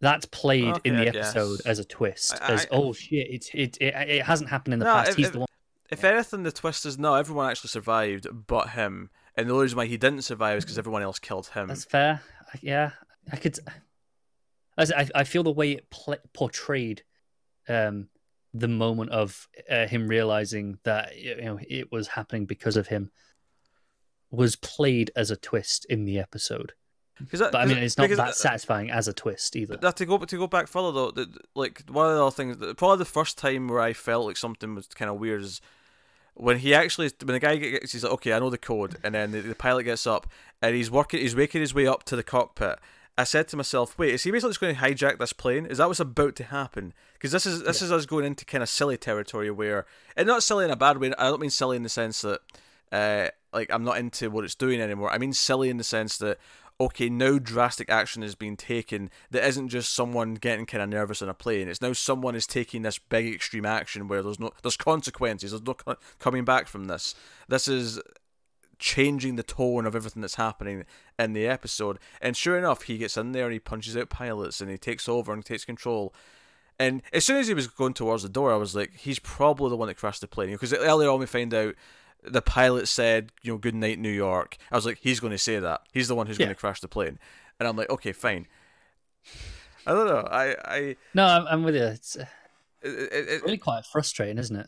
That's 0.00 0.26
played 0.26 0.74
in 0.84 0.96
the 0.96 1.08
I 1.08 1.10
guess. 1.10 1.30
episode 1.34 1.60
as 1.64 1.78
a 1.78 1.84
twist, 1.84 2.38
I- 2.42 2.52
as 2.52 2.66
oh 2.70 2.92
shit, 2.92 3.26
it's 3.30 3.48
it, 3.54 3.78
it 3.80 3.94
it 4.08 4.22
hasn't 4.24 4.50
happened 4.50 4.74
in 4.74 4.78
the 4.80 4.84
No, 4.86 4.92
past. 4.92 5.10
if- 5.10 5.16
He's 5.16 5.26
if- 5.26 5.32
the 5.32 5.38
one. 5.40 5.48
If 5.90 6.02
anything, 6.02 6.42
the 6.42 6.50
twist 6.50 6.86
is 6.86 6.98
no, 6.98 7.14
everyone 7.14 7.48
actually 7.50 7.68
survived 7.68 8.26
but 8.46 8.70
him. 8.70 9.10
And 9.36 9.48
the 9.48 9.52
only 9.52 9.64
reason 9.64 9.76
why 9.76 9.86
he 9.86 9.96
didn't 9.96 10.22
survive 10.22 10.58
is 10.58 10.64
because 10.64 10.78
everyone 10.78 11.02
else 11.02 11.18
killed 11.18 11.48
him. 11.48 11.68
That's 11.68 11.84
fair. 11.84 12.22
Yeah, 12.62 12.92
I 13.30 13.36
could. 13.36 13.58
I, 14.78 15.08
I 15.14 15.24
feel 15.24 15.42
the 15.42 15.52
way 15.52 15.72
it 15.72 15.90
pl- 15.90 16.16
portrayed 16.32 17.02
um, 17.68 18.08
the 18.52 18.68
moment 18.68 19.10
of 19.10 19.48
uh, 19.70 19.86
him 19.86 20.08
realizing 20.08 20.78
that 20.84 21.16
you 21.16 21.40
know 21.40 21.58
it 21.68 21.90
was 21.92 22.08
happening 22.08 22.46
because 22.46 22.76
of 22.76 22.88
him 22.88 23.10
was 24.30 24.56
played 24.56 25.10
as 25.14 25.30
a 25.30 25.36
twist 25.36 25.84
in 25.86 26.04
the 26.04 26.18
episode. 26.18 26.72
Because 27.18 27.38
that- 27.40 27.52
But 27.52 27.60
I 27.60 27.66
mean, 27.66 27.78
it's 27.78 27.96
not 27.96 28.04
because 28.04 28.16
that 28.18 28.34
satisfying 28.34 28.90
as 28.90 29.06
a 29.06 29.12
twist 29.12 29.54
either. 29.54 29.76
That 29.76 29.96
to 29.98 30.06
go 30.06 30.18
to 30.18 30.36
go 30.38 30.46
back 30.48 30.66
further 30.66 30.90
though, 30.92 31.10
the, 31.12 31.28
like 31.54 31.82
one 31.88 32.10
of 32.10 32.16
the 32.16 32.22
other 32.26 32.34
things, 32.34 32.56
that- 32.58 32.76
probably 32.76 32.98
the 32.98 33.04
first 33.04 33.38
time 33.38 33.68
where 33.68 33.80
I 33.80 33.92
felt 33.92 34.26
like 34.26 34.36
something 34.36 34.74
was 34.74 34.88
kind 34.88 35.10
of 35.10 35.18
weird 35.18 35.42
is 35.42 35.60
when 36.34 36.58
he 36.58 36.74
actually 36.74 37.10
when 37.22 37.34
the 37.34 37.38
guy 37.38 37.56
gets 37.56 37.92
he's 37.92 38.02
like, 38.02 38.12
okay, 38.14 38.32
I 38.32 38.40
know 38.40 38.50
the 38.50 38.58
code, 38.58 38.96
and 39.04 39.14
then 39.14 39.30
the, 39.30 39.40
the 39.40 39.54
pilot 39.54 39.84
gets 39.84 40.04
up 40.06 40.26
and 40.60 40.74
he's 40.74 40.90
working, 40.90 41.20
he's 41.20 41.36
making 41.36 41.60
his 41.60 41.72
way 41.72 41.86
up 41.86 42.02
to 42.04 42.16
the 42.16 42.24
cockpit. 42.24 42.80
I 43.16 43.24
said 43.24 43.46
to 43.48 43.56
myself, 43.56 43.96
wait, 43.96 44.14
is 44.14 44.24
he 44.24 44.32
basically 44.32 44.50
just 44.50 44.60
going 44.60 44.74
to 44.74 44.80
hijack 44.80 45.18
this 45.18 45.32
plane? 45.32 45.66
Is 45.66 45.78
that 45.78 45.86
what's 45.86 46.00
about 46.00 46.34
to 46.36 46.44
happen? 46.44 46.92
Because 47.12 47.30
this 47.30 47.46
is 47.46 47.62
this 47.62 47.80
is 47.80 47.92
us 47.92 48.06
going 48.06 48.24
into 48.24 48.44
kind 48.44 48.62
of 48.62 48.68
silly 48.68 48.96
territory 48.96 49.50
where, 49.50 49.86
and 50.16 50.26
not 50.26 50.42
silly 50.42 50.64
in 50.64 50.70
a 50.70 50.76
bad 50.76 50.98
way. 50.98 51.12
I 51.16 51.24
don't 51.24 51.40
mean 51.40 51.50
silly 51.50 51.76
in 51.76 51.84
the 51.84 51.88
sense 51.88 52.22
that, 52.22 52.40
uh, 52.90 53.28
like 53.52 53.70
I'm 53.72 53.84
not 53.84 53.98
into 53.98 54.30
what 54.30 54.44
it's 54.44 54.56
doing 54.56 54.80
anymore. 54.80 55.12
I 55.12 55.18
mean 55.18 55.32
silly 55.32 55.70
in 55.70 55.76
the 55.76 55.84
sense 55.84 56.18
that 56.18 56.38
okay, 56.80 57.08
now 57.08 57.38
drastic 57.38 57.88
action 57.88 58.24
is 58.24 58.34
being 58.34 58.56
taken 58.56 59.08
that 59.30 59.46
isn't 59.46 59.68
just 59.68 59.94
someone 59.94 60.34
getting 60.34 60.66
kind 60.66 60.82
of 60.82 60.88
nervous 60.88 61.22
on 61.22 61.28
a 61.28 61.34
plane. 61.34 61.68
It's 61.68 61.80
now 61.80 61.92
someone 61.92 62.34
is 62.34 62.48
taking 62.48 62.82
this 62.82 62.98
big 62.98 63.32
extreme 63.32 63.64
action 63.64 64.08
where 64.08 64.22
there's 64.22 64.40
no 64.40 64.50
there's 64.62 64.76
consequences. 64.76 65.52
There's 65.52 65.62
no 65.62 65.74
co- 65.74 65.96
coming 66.18 66.44
back 66.44 66.66
from 66.66 66.86
this. 66.86 67.14
This 67.48 67.68
is 67.68 68.00
changing 68.84 69.36
the 69.36 69.42
tone 69.42 69.86
of 69.86 69.96
everything 69.96 70.20
that's 70.20 70.34
happening 70.34 70.84
in 71.18 71.32
the 71.32 71.46
episode. 71.46 71.98
And 72.20 72.36
sure 72.36 72.58
enough, 72.58 72.82
he 72.82 72.98
gets 72.98 73.16
in 73.16 73.32
there 73.32 73.44
and 73.44 73.52
he 73.54 73.58
punches 73.58 73.96
out 73.96 74.10
pilots 74.10 74.60
and 74.60 74.70
he 74.70 74.76
takes 74.76 75.08
over 75.08 75.32
and 75.32 75.42
takes 75.42 75.64
control. 75.64 76.14
And 76.78 77.00
as 77.10 77.24
soon 77.24 77.38
as 77.38 77.48
he 77.48 77.54
was 77.54 77.66
going 77.66 77.94
towards 77.94 78.22
the 78.24 78.28
door, 78.28 78.52
I 78.52 78.56
was 78.56 78.76
like, 78.76 78.94
he's 78.94 79.18
probably 79.18 79.70
the 79.70 79.76
one 79.76 79.88
that 79.88 79.96
crashed 79.96 80.20
the 80.20 80.26
plane. 80.28 80.50
Because 80.50 80.74
earlier 80.74 81.08
on, 81.08 81.18
we 81.18 81.24
find 81.24 81.54
out 81.54 81.74
the 82.22 82.42
pilot 82.42 82.86
said, 82.86 83.32
you 83.42 83.52
know, 83.52 83.58
good 83.58 83.74
night, 83.74 83.98
New 83.98 84.10
York. 84.10 84.58
I 84.70 84.76
was 84.76 84.84
like, 84.84 84.98
he's 85.00 85.18
going 85.18 85.30
to 85.30 85.38
say 85.38 85.58
that. 85.58 85.80
He's 85.94 86.08
the 86.08 86.14
one 86.14 86.26
who's 86.26 86.38
Yeah. 86.38 86.46
going 86.46 86.54
to 86.54 86.60
crash 86.60 86.80
the 86.80 86.88
plane. 86.88 87.18
And 87.58 87.66
I'm 87.66 87.76
like, 87.76 87.88
okay, 87.88 88.12
fine. 88.12 88.46
I 89.86 89.92
don't 89.92 90.08
know. 90.08 90.28
I, 90.30 90.56
I, 90.64 90.96
No, 91.14 91.24
I'm, 91.24 91.46
I'm 91.46 91.62
with 91.62 91.74
you. 91.74 91.84
It's 91.84 92.16
uh, 92.16 92.26
it, 92.82 92.88
it, 92.90 93.28
it, 93.28 93.42
really 93.44 93.56
quite 93.56 93.86
frustrating, 93.86 94.36
isn't 94.36 94.56
it? 94.56 94.66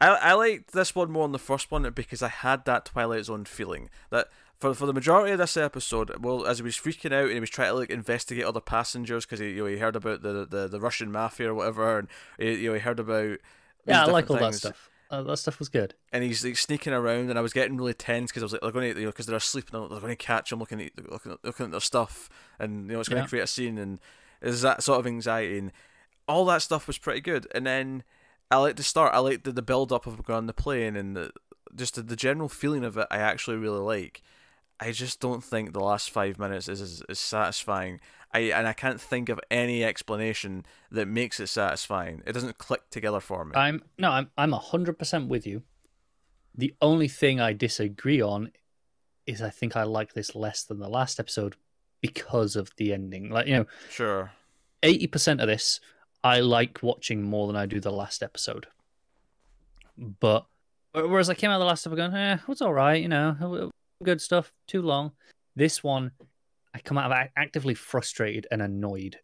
I 0.00 0.08
I 0.08 0.32
liked 0.34 0.72
this 0.72 0.94
one 0.94 1.10
more 1.10 1.24
than 1.24 1.32
the 1.32 1.38
first 1.38 1.70
one 1.70 1.88
because 1.94 2.22
I 2.22 2.28
had 2.28 2.64
that 2.64 2.84
Twilight 2.86 3.24
Zone 3.26 3.44
feeling 3.44 3.90
that 4.10 4.28
for 4.58 4.74
for 4.74 4.86
the 4.86 4.92
majority 4.92 5.32
of 5.32 5.38
this 5.38 5.56
episode, 5.56 6.14
well, 6.22 6.46
as 6.46 6.58
he 6.58 6.62
was 6.64 6.76
freaking 6.76 7.12
out 7.12 7.24
and 7.24 7.32
he 7.34 7.40
was 7.40 7.50
trying 7.50 7.70
to 7.70 7.74
like 7.74 7.90
investigate 7.90 8.44
other 8.44 8.60
passengers 8.60 9.24
because 9.26 9.40
he 9.40 9.50
you 9.50 9.56
know 9.64 9.66
he 9.66 9.78
heard 9.78 9.96
about 9.96 10.22
the, 10.22 10.46
the, 10.48 10.68
the 10.68 10.80
Russian 10.80 11.10
mafia 11.12 11.50
or 11.50 11.54
whatever, 11.54 11.98
and 11.98 12.08
he, 12.38 12.54
you 12.54 12.68
know 12.68 12.74
he 12.74 12.80
heard 12.80 13.00
about 13.00 13.38
Yeah, 13.86 14.04
I 14.04 14.10
like 14.10 14.30
all 14.30 14.36
different 14.36 14.52
that 14.54 14.58
stuff. 14.58 14.90
Uh, 15.10 15.22
that 15.24 15.38
stuff 15.38 15.58
was 15.58 15.68
good. 15.68 15.94
and 16.12 16.22
he's 16.22 16.44
like 16.44 16.56
sneaking 16.56 16.92
around, 16.92 17.30
and 17.30 17.38
I 17.38 17.42
was 17.42 17.52
getting 17.52 17.76
really 17.76 17.94
tense 17.94 18.30
because 18.30 18.42
I 18.42 18.46
was 18.46 18.52
like, 18.52 18.60
they're 18.60 18.70
going 18.70 18.94
to 18.94 19.00
you 19.00 19.06
know 19.06 19.10
because 19.10 19.26
they're 19.26 19.36
asleep 19.36 19.66
and 19.72 19.90
they're 19.90 19.98
going 20.00 20.12
to 20.12 20.16
catch 20.16 20.52
him 20.52 20.60
looking 20.60 20.80
at 20.80 20.92
looking 21.10 21.32
at, 21.32 21.38
looking 21.44 21.64
at 21.66 21.72
their 21.72 21.80
stuff, 21.80 22.28
and 22.58 22.86
you 22.86 22.92
know 22.92 23.00
it's 23.00 23.08
going 23.08 23.20
to 23.22 23.24
Yeah. 23.24 23.28
create 23.28 23.42
a 23.42 23.46
scene, 23.48 23.76
and 23.76 23.98
there's 24.40 24.62
that 24.62 24.82
sort 24.82 25.00
of 25.00 25.06
anxiety, 25.06 25.58
and 25.58 25.72
all 26.28 26.44
that 26.44 26.62
stuff 26.62 26.86
was 26.86 26.96
pretty 26.98 27.20
good, 27.20 27.46
and 27.54 27.66
then. 27.66 28.04
I 28.50 28.56
like 28.58 28.76
the 28.76 28.82
start. 28.82 29.14
I 29.14 29.18
like 29.18 29.44
the, 29.44 29.52
the 29.52 29.62
build 29.62 29.92
up 29.92 30.06
of 30.06 30.24
going 30.24 30.38
on 30.38 30.46
the 30.46 30.52
plane 30.52 30.96
and 30.96 31.16
the, 31.16 31.30
just 31.74 31.94
the, 31.94 32.02
the 32.02 32.16
general 32.16 32.48
feeling 32.48 32.84
of 32.84 32.96
it. 32.96 33.06
I 33.10 33.18
actually 33.18 33.56
really 33.56 33.80
like. 33.80 34.22
I 34.80 34.92
just 34.92 35.20
don't 35.20 35.44
think 35.44 35.72
the 35.72 35.80
last 35.80 36.10
five 36.10 36.38
minutes 36.38 36.68
is 36.68 36.80
is, 36.80 37.02
is 37.08 37.18
satisfying. 37.18 38.00
I 38.32 38.40
and 38.40 38.66
I 38.66 38.72
can't 38.72 39.00
think 39.00 39.28
of 39.28 39.38
any 39.50 39.84
explanation 39.84 40.64
that 40.90 41.06
makes 41.06 41.38
it 41.38 41.48
satisfying. 41.48 42.22
It 42.26 42.32
doesn't 42.32 42.58
click 42.58 42.88
together 42.90 43.20
for 43.20 43.44
me. 43.44 43.52
I'm 43.54 43.82
no, 43.98 44.10
I'm 44.10 44.30
I'm 44.38 44.52
hundred 44.52 44.98
percent 44.98 45.28
with 45.28 45.46
you. 45.46 45.62
The 46.54 46.74
only 46.80 47.08
thing 47.08 47.40
I 47.40 47.52
disagree 47.52 48.22
on 48.22 48.52
is 49.26 49.42
I 49.42 49.50
think 49.50 49.76
I 49.76 49.82
like 49.82 50.14
this 50.14 50.34
less 50.34 50.62
than 50.62 50.78
the 50.78 50.88
last 50.88 51.20
episode 51.20 51.56
because 52.00 52.56
of 52.56 52.70
the 52.76 52.92
ending. 52.92 53.30
Like 53.30 53.46
you 53.46 53.54
know, 53.54 53.66
sure. 53.90 54.32
eighty 54.82 55.06
percent 55.06 55.40
of 55.40 55.46
this 55.46 55.78
I 56.22 56.40
like 56.40 56.82
watching 56.82 57.22
more 57.22 57.46
than 57.46 57.56
I 57.56 57.66
do 57.66 57.80
the 57.80 57.92
last 57.92 58.22
episode. 58.22 58.66
But 59.96 60.46
whereas 60.92 61.30
I 61.30 61.34
came 61.34 61.50
out 61.50 61.54
of 61.56 61.60
the 61.60 61.66
last 61.66 61.86
episode 61.86 61.96
going, 61.96 62.14
eh, 62.14 62.34
it 62.34 62.48
was 62.48 62.62
all 62.62 62.74
right, 62.74 63.00
you 63.00 63.08
know, 63.08 63.70
good 64.02 64.20
stuff. 64.20 64.52
Too 64.66 64.82
long. 64.82 65.12
This 65.56 65.82
one, 65.82 66.12
I 66.74 66.78
come 66.78 66.98
out 66.98 67.10
of 67.10 67.28
actively 67.36 67.74
frustrated 67.74 68.46
and 68.50 68.62
annoyed, 68.62 69.18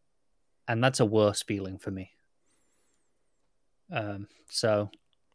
and 0.67 0.83
that's 0.83 1.01
a 1.01 1.07
worse 1.07 1.43
feeling 1.43 1.79
for 1.79 1.91
me. 1.91 2.13
Um, 3.93 4.29
so 4.49 4.91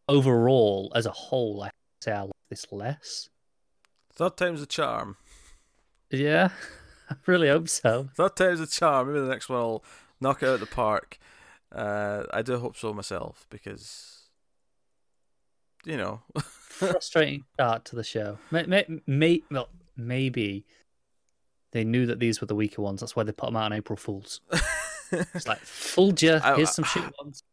overall, 0.08 0.92
as 0.96 1.06
a 1.06 1.12
whole, 1.12 1.64
I 1.64 1.70
say 2.02 2.12
I 2.12 2.22
like 2.24 2.32
this 2.50 2.66
less. 2.72 3.30
Third 4.14 4.36
time's 4.36 4.62
a 4.62 4.66
charm. 4.66 5.18
Yeah, 6.10 6.50
I 7.10 7.16
really 7.26 7.48
hope 7.48 7.70
so. 7.70 8.10
Third 8.16 8.36
time's 8.36 8.60
a 8.60 8.68
charm. 8.68 9.08
Maybe 9.08 9.22
the 9.22 9.28
next 9.28 9.50
one 9.50 9.60
will 9.60 9.86
knock 10.20 10.44
it 10.44 10.50
out 10.50 10.56
of 10.56 10.60
the 10.60 10.66
park. 10.66 11.18
Uh, 11.72 12.24
I 12.34 12.42
do 12.42 12.58
hope 12.58 12.76
so 12.76 12.94
myself 12.94 13.46
because, 13.50 14.24
you 15.86 15.98
know, 15.98 16.22
frustrating 16.42 17.46
start 17.54 17.86
to 17.86 17.96
the 17.96 18.04
show. 18.04 18.38
May, 18.52 18.64
may, 18.64 18.86
may, 19.08 19.42
well, 19.50 19.70
maybe 19.96 20.66
they 21.72 21.84
knew 21.84 22.06
that 22.08 22.20
these 22.20 22.42
were 22.42 22.48
the 22.48 22.56
weaker 22.56 22.82
ones. 22.82 23.00
That's 23.00 23.16
why 23.16 23.24
they 23.24 23.32
put 23.32 23.48
them 23.48 23.56
out 23.56 23.66
on 23.66 23.74
April 23.74 23.96
Fools. 23.98 24.42
It's 25.12 25.48
like, 25.48 25.60
fooled 25.60 26.22
you. 26.22 26.34
I- 26.44 26.56
Here's 26.56 26.72
some 26.72 26.86
shit 26.86 27.04
ones. 27.22 27.44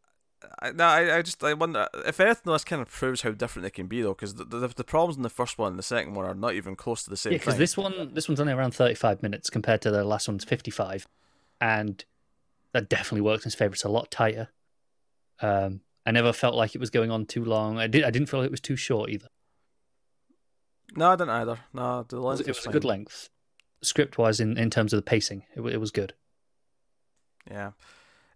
I, 0.61 0.70
no, 0.70 0.85
I, 0.85 1.16
I 1.18 1.22
just 1.22 1.42
I 1.42 1.52
wonder 1.54 1.88
if 2.07 2.20
anything. 2.20 2.52
This 2.52 2.62
kind 2.62 2.81
of 2.81 2.88
proves 2.88 3.22
how 3.22 3.33
different 3.33 3.64
they 3.64 3.70
can 3.70 3.88
be, 3.88 4.02
though, 4.02 4.14
because 4.14 4.35
the, 4.37 4.44
the 4.44 4.68
the 4.68 4.85
problems 4.85 5.16
in 5.16 5.22
the 5.24 5.28
first 5.28 5.59
one 5.59 5.70
and 5.72 5.78
the 5.78 5.83
second 5.83 6.14
one 6.14 6.26
are 6.26 6.35
not 6.35 6.54
even 6.54 6.76
close 6.76 7.02
to 7.02 7.11
the 7.11 7.16
same 7.16 7.33
Yeah, 7.33 7.38
because 7.38 7.57
this 7.57 7.76
one, 7.76 8.14
this 8.14 8.28
one's 8.28 8.38
only 8.38 8.52
around 8.52 8.70
thirty-five 8.72 9.20
minutes 9.20 9.50
compared 9.50 9.83
to 9.83 9.90
the 9.90 10.04
last 10.04 10.28
one's 10.28 10.44
fifty-five, 10.44 11.09
and 11.61 12.04
that 12.72 12.88
definitely 12.88 13.22
works 13.22 13.44
in 13.44 13.48
his 13.48 13.54
favor. 13.54 13.74
It's 13.74 13.85
a 13.85 13.88
lot 13.88 14.11
tighter. 14.11 14.48
Um, 15.40 15.81
I 16.04 16.11
never 16.11 16.33
felt 16.33 16.54
like 16.54 16.74
it 16.74 16.78
was 16.81 16.90
going 16.90 17.11
on 17.11 17.26
too 17.26 17.44
long. 17.44 17.78
I 17.78 17.87
did. 17.87 18.04
I 18.04 18.11
didn't 18.11 18.28
feel 18.28 18.40
like 18.40 18.46
it 18.46 18.50
was 18.50 18.61
too 18.61 18.76
short 18.76 19.11
either. 19.11 19.28
No, 20.96 21.11
I 21.11 21.16
didn't 21.16 21.31
either. 21.31 21.59
No, 21.72 22.04
the 22.09 22.16
It 22.16 22.20
length 22.20 22.38
was, 22.38 22.48
it 22.48 22.57
was 22.57 22.66
a 22.66 22.70
good 22.70 22.85
length, 22.85 23.28
script-wise, 23.83 24.40
in, 24.40 24.57
in 24.57 24.70
terms 24.70 24.92
of 24.92 24.98
the 24.98 25.02
pacing. 25.02 25.44
It, 25.54 25.61
it 25.61 25.78
was 25.78 25.90
good. 25.90 26.14
Yeah, 27.50 27.72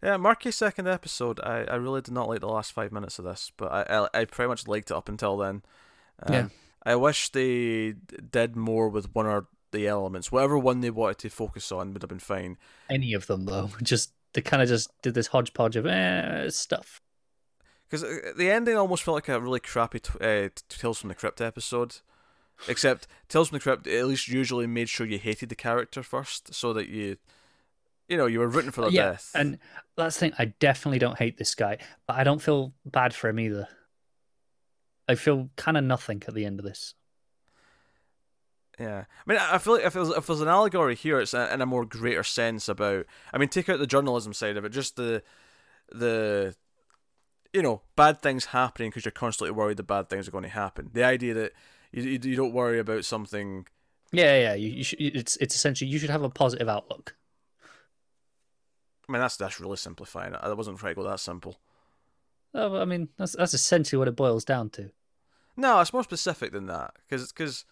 yeah. 0.02 0.16
Marky's 0.16 0.56
second 0.56 0.88
episode, 0.88 1.40
I, 1.40 1.64
I 1.64 1.74
really 1.76 2.00
did 2.02 2.14
not 2.14 2.28
like 2.28 2.40
the 2.40 2.48
last 2.48 2.72
five 2.72 2.92
minutes 2.92 3.18
of 3.18 3.24
this, 3.24 3.50
but 3.56 3.70
I 3.72 3.82
I, 4.14 4.20
I 4.20 4.24
pretty 4.26 4.48
much 4.48 4.66
liked 4.66 4.90
it 4.90 4.96
up 4.96 5.08
until 5.08 5.36
then. 5.36 5.62
Um, 6.22 6.32
Yeah. 6.34 6.48
I 6.84 6.96
wish 6.96 7.28
they 7.30 7.92
did 8.30 8.56
more 8.56 8.88
with 8.88 9.14
one 9.14 9.26
or 9.26 9.46
the 9.70 9.86
elements. 9.86 10.32
Whatever 10.32 10.58
one 10.58 10.80
they 10.80 10.90
wanted 10.90 11.18
to 11.18 11.30
focus 11.30 11.70
on 11.70 11.92
would 11.92 12.02
have 12.02 12.08
been 12.08 12.18
fine. 12.18 12.58
Any 12.90 13.12
of 13.14 13.26
them 13.28 13.46
though, 13.46 13.70
just 13.82 14.12
they 14.34 14.40
kind 14.40 14.62
of 14.62 14.68
just 14.68 14.90
did 15.02 15.14
this 15.14 15.28
hodgepodge 15.28 15.76
of 15.76 15.86
eh, 15.86 16.48
stuff. 16.50 17.00
Because 17.88 18.02
the 18.36 18.50
ending 18.50 18.76
almost 18.76 19.02
felt 19.02 19.16
like 19.16 19.28
a 19.28 19.40
really 19.40 19.60
crappy 19.60 20.00
t- 20.00 20.12
uh, 20.20 20.48
Tales 20.68 20.98
from 20.98 21.08
the 21.08 21.14
Crypt 21.14 21.40
episode. 21.40 21.96
Except 22.68 23.06
Tales 23.28 23.48
from 23.48 23.56
the 23.56 23.62
Crypt 23.62 23.86
at 23.86 24.06
least 24.06 24.28
usually 24.28 24.66
made 24.66 24.88
sure 24.88 25.06
you 25.06 25.18
hated 25.18 25.48
the 25.48 25.54
character 25.54 26.02
first, 26.02 26.54
so 26.54 26.72
that 26.72 26.88
you, 26.88 27.16
you 28.08 28.16
know, 28.16 28.26
you 28.26 28.38
were 28.38 28.48
rooting 28.48 28.70
for 28.70 28.82
their 28.82 28.90
yeah, 28.90 29.10
death. 29.10 29.30
and 29.34 29.58
that's 29.96 30.16
the 30.16 30.20
thing. 30.20 30.32
I 30.38 30.46
definitely 30.46 31.00
don't 31.00 31.18
hate 31.18 31.38
this 31.38 31.54
guy, 31.54 31.78
but 32.06 32.16
I 32.16 32.24
don't 32.24 32.40
feel 32.40 32.72
bad 32.86 33.14
for 33.14 33.28
him 33.28 33.40
either. 33.40 33.68
I 35.08 35.16
feel 35.16 35.50
kind 35.56 35.76
of 35.76 35.84
nothing 35.84 36.22
at 36.26 36.34
the 36.34 36.46
end 36.46 36.60
of 36.60 36.64
this. 36.64 36.94
Yeah, 38.78 39.04
I 39.04 39.30
mean, 39.30 39.38
I 39.38 39.58
feel 39.58 39.74
like 39.74 39.84
if 39.84 39.92
there's 39.92 40.08
if 40.08 40.26
there's 40.26 40.40
an 40.40 40.48
allegory 40.48 40.94
here, 40.94 41.20
it's 41.20 41.34
in 41.34 41.60
a 41.60 41.66
more 41.66 41.84
greater 41.84 42.22
sense 42.24 42.68
about. 42.68 43.06
I 43.32 43.38
mean, 43.38 43.48
take 43.48 43.68
out 43.68 43.78
the 43.78 43.86
journalism 43.86 44.32
side 44.32 44.56
of 44.56 44.64
it, 44.64 44.70
just 44.70 44.96
the 44.96 45.22
the 45.90 46.56
you 47.52 47.62
know 47.62 47.82
bad 47.96 48.22
things 48.22 48.46
happening 48.46 48.90
because 48.90 49.04
you're 49.04 49.12
constantly 49.12 49.52
worried 49.52 49.76
the 49.76 49.82
bad 49.82 50.08
things 50.08 50.26
are 50.26 50.32
going 50.32 50.44
to 50.44 50.50
happen. 50.50 50.90
The 50.92 51.04
idea 51.04 51.34
that 51.34 51.52
you 51.92 52.02
you, 52.02 52.18
you 52.22 52.36
don't 52.36 52.54
worry 52.54 52.78
about 52.78 53.04
something 53.04 53.66
Yeah, 54.10 54.38
yeah. 54.38 54.54
You, 54.54 54.68
you 54.68 54.84
should, 54.84 55.00
it's 55.00 55.36
it's 55.36 55.54
essentially 55.54 55.90
you 55.90 55.98
should 55.98 56.10
have 56.10 56.22
a 56.22 56.30
positive 56.30 56.68
outlook. 56.68 57.14
I 59.08 59.12
mean, 59.12 59.20
that's 59.20 59.36
that's 59.36 59.60
really 59.60 59.76
simplifying 59.76 60.32
it. 60.34 60.40
I 60.42 60.52
wasn't 60.52 60.78
trying 60.78 60.94
to 60.94 61.02
go 61.02 61.08
that 61.08 61.20
simple. 61.20 61.58
Oh, 62.54 62.80
I 62.80 62.84
mean, 62.84 63.08
that's 63.18 63.36
that's 63.36 63.54
essentially 63.54 63.98
what 63.98 64.08
it 64.08 64.16
boils 64.16 64.44
down 64.44 64.70
to. 64.70 64.90
No, 65.56 65.80
it's 65.80 65.92
more 65.92 66.02
specific 66.02 66.52
than 66.52 66.66
that 66.66 66.94
because 67.06 67.32
because 67.32 67.64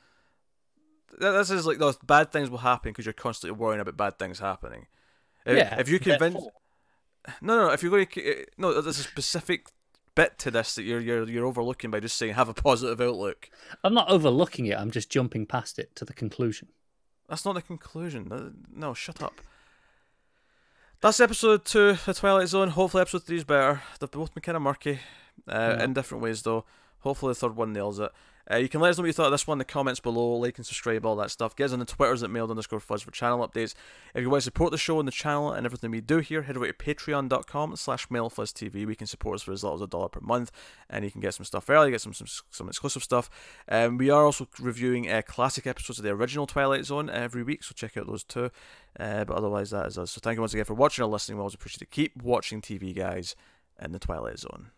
this 1.19 1.51
is 1.51 1.67
like 1.67 1.79
those 1.79 1.97
bad 1.99 2.33
things 2.33 2.51
will 2.51 2.59
happen 2.59 2.91
because 2.93 3.07
you're 3.07 3.13
constantly 3.13 3.59
worrying 3.59 3.81
about 3.81 3.97
bad 3.97 4.19
things 4.19 4.39
happening. 4.39 4.87
If, 5.45 5.57
yeah. 5.57 5.79
If 5.81 5.89
you 5.89 5.99
convince, 5.99 6.35
therefore. 6.35 6.53
no, 7.41 7.67
no, 7.67 7.73
if 7.73 7.83
you're 7.83 7.91
going 7.91 8.07
to 8.07 8.47
no, 8.59 8.81
there's 8.81 8.99
a 8.99 9.03
specific 9.03 9.69
bit 10.15 10.39
to 10.41 10.51
this 10.51 10.75
that 10.75 10.83
you're 10.83 11.01
you're 11.01 11.29
you're 11.29 11.47
overlooking 11.47 11.91
by 11.91 12.01
just 12.01 12.17
saying 12.17 12.35
have 12.35 12.49
a 12.49 12.55
positive 12.55 13.01
outlook. 13.01 13.49
I'm 13.85 13.95
not 13.95 14.11
overlooking 14.11 14.67
it. 14.67 14.77
I'm 14.79 14.91
just 14.91 15.09
jumping 15.11 15.47
past 15.47 15.79
it 15.79 15.95
to 15.97 16.05
the 16.05 16.13
conclusion. 16.13 16.69
That's 17.29 17.45
not 17.45 17.55
the 17.55 17.63
conclusion. 17.63 18.65
No, 18.75 18.93
shut 18.93 19.23
up. 19.23 19.41
That's 21.01 21.21
episode 21.21 21.65
two, 21.65 21.95
The 22.05 22.13
Twilight 22.13 22.49
Zone. 22.49 22.69
Hopefully, 22.69 23.01
episode 23.01 23.25
three 23.25 23.39
is 23.39 23.45
better. 23.45 23.81
They've 23.99 24.11
both 24.11 24.35
been 24.35 24.43
kind 24.43 24.57
of 24.57 24.63
murky 24.63 24.99
uh, 25.49 25.77
Yeah. 25.79 25.85
in 25.85 25.95
different 25.95 26.23
ways, 26.23 26.43
though. 26.43 26.67
Hopefully, 26.99 27.31
the 27.31 27.37
third 27.37 27.57
one 27.57 27.73
nails 27.73 27.99
it. 28.01 28.11
Uh, 28.51 28.57
you 28.57 28.69
can 28.69 28.81
let 28.81 28.91
us 28.91 28.99
know 28.99 29.03
what 29.03 29.09
you 29.09 29.13
thought 29.13 29.27
of 29.27 29.33
this 29.33 29.47
one 29.47 29.57
in 29.57 29.59
the 29.59 29.65
comments 29.65 30.01
below. 30.01 30.37
Like 30.37 30.57
and 30.57 30.67
subscribe, 30.67 31.05
all 31.05 31.17
that 31.17 31.31
stuff. 31.31 31.57
Get 31.57 31.67
us 31.67 31.73
on 31.73 31.79
the 31.79 31.85
Twitters 31.85 32.23
at 32.23 32.31
mild 32.31 32.51
underscore 32.51 32.81
fuzz 32.81 33.03
for 33.03 33.11
channel 33.11 33.47
updates. 33.47 33.75
If 34.15 34.23
you 34.23 34.31
want 34.31 34.43
to 34.43 34.45
support 34.45 34.71
the 34.71 34.79
show 34.79 34.99
and 34.99 35.07
the 35.07 35.13
channel 35.13 35.53
and 35.53 35.67
everything 35.67 35.91
we 35.91 36.01
do 36.01 36.19
here, 36.19 36.43
head 36.43 36.57
over 36.57 36.67
to 36.67 36.73
patreon.com 36.73 37.77
slash 37.77 38.09
mildfuzztv. 38.09 38.87
We 38.87 38.95
can 38.95 39.07
support 39.07 39.37
us 39.37 39.43
for 39.43 39.53
as 39.53 39.63
little 39.63 39.79
as 39.79 39.83
a 39.83 39.87
dollar 39.87 40.09
per 40.09 40.21
month, 40.21 40.51
and 40.89 41.05
you 41.05 41.11
can 41.11 41.21
get 41.21 41.35
some 41.35 41.45
stuff 41.45 41.69
early, 41.69 41.91
get 41.91 42.01
some 42.01 42.15
some, 42.15 42.27
some 42.51 42.69
exclusive 42.69 43.03
stuff. 43.03 43.31
Um, 43.69 43.99
we 43.99 44.11
are 44.11 44.25
also 44.25 44.49
reviewing 44.59 45.11
uh, 45.11 45.23
classic 45.23 45.67
episodes 45.67 45.99
of 45.99 46.05
the 46.05 46.11
original 46.11 46.47
Twilight 46.47 46.85
Zone 46.85 47.11
every 47.11 47.43
week, 47.43 47.63
so 47.63 47.73
check 47.75 47.97
out 47.97 48.07
those 48.07 48.25
too. 48.25 48.51
Uh, 48.99 49.25
but 49.25 49.37
otherwise, 49.37 49.71
that 49.71 49.87
is 49.87 49.99
us. 49.99 50.11
So 50.11 50.21
thank 50.23 50.37
you 50.37 50.43
once 50.43 50.55
again 50.55 50.65
for 50.65 50.75
watching 50.75 51.05
or 51.05 51.09
listening. 51.09 51.37
We 51.37 51.43
always 51.43 51.55
appreciate 51.55 51.83
it. 51.83 51.91
Keep 51.91 52.23
watching 52.23 52.61
TV, 52.61 52.95
guys, 52.95 53.37
in 53.81 53.93
the 53.93 53.99
Twilight 53.99 54.39
Zone. 54.39 54.71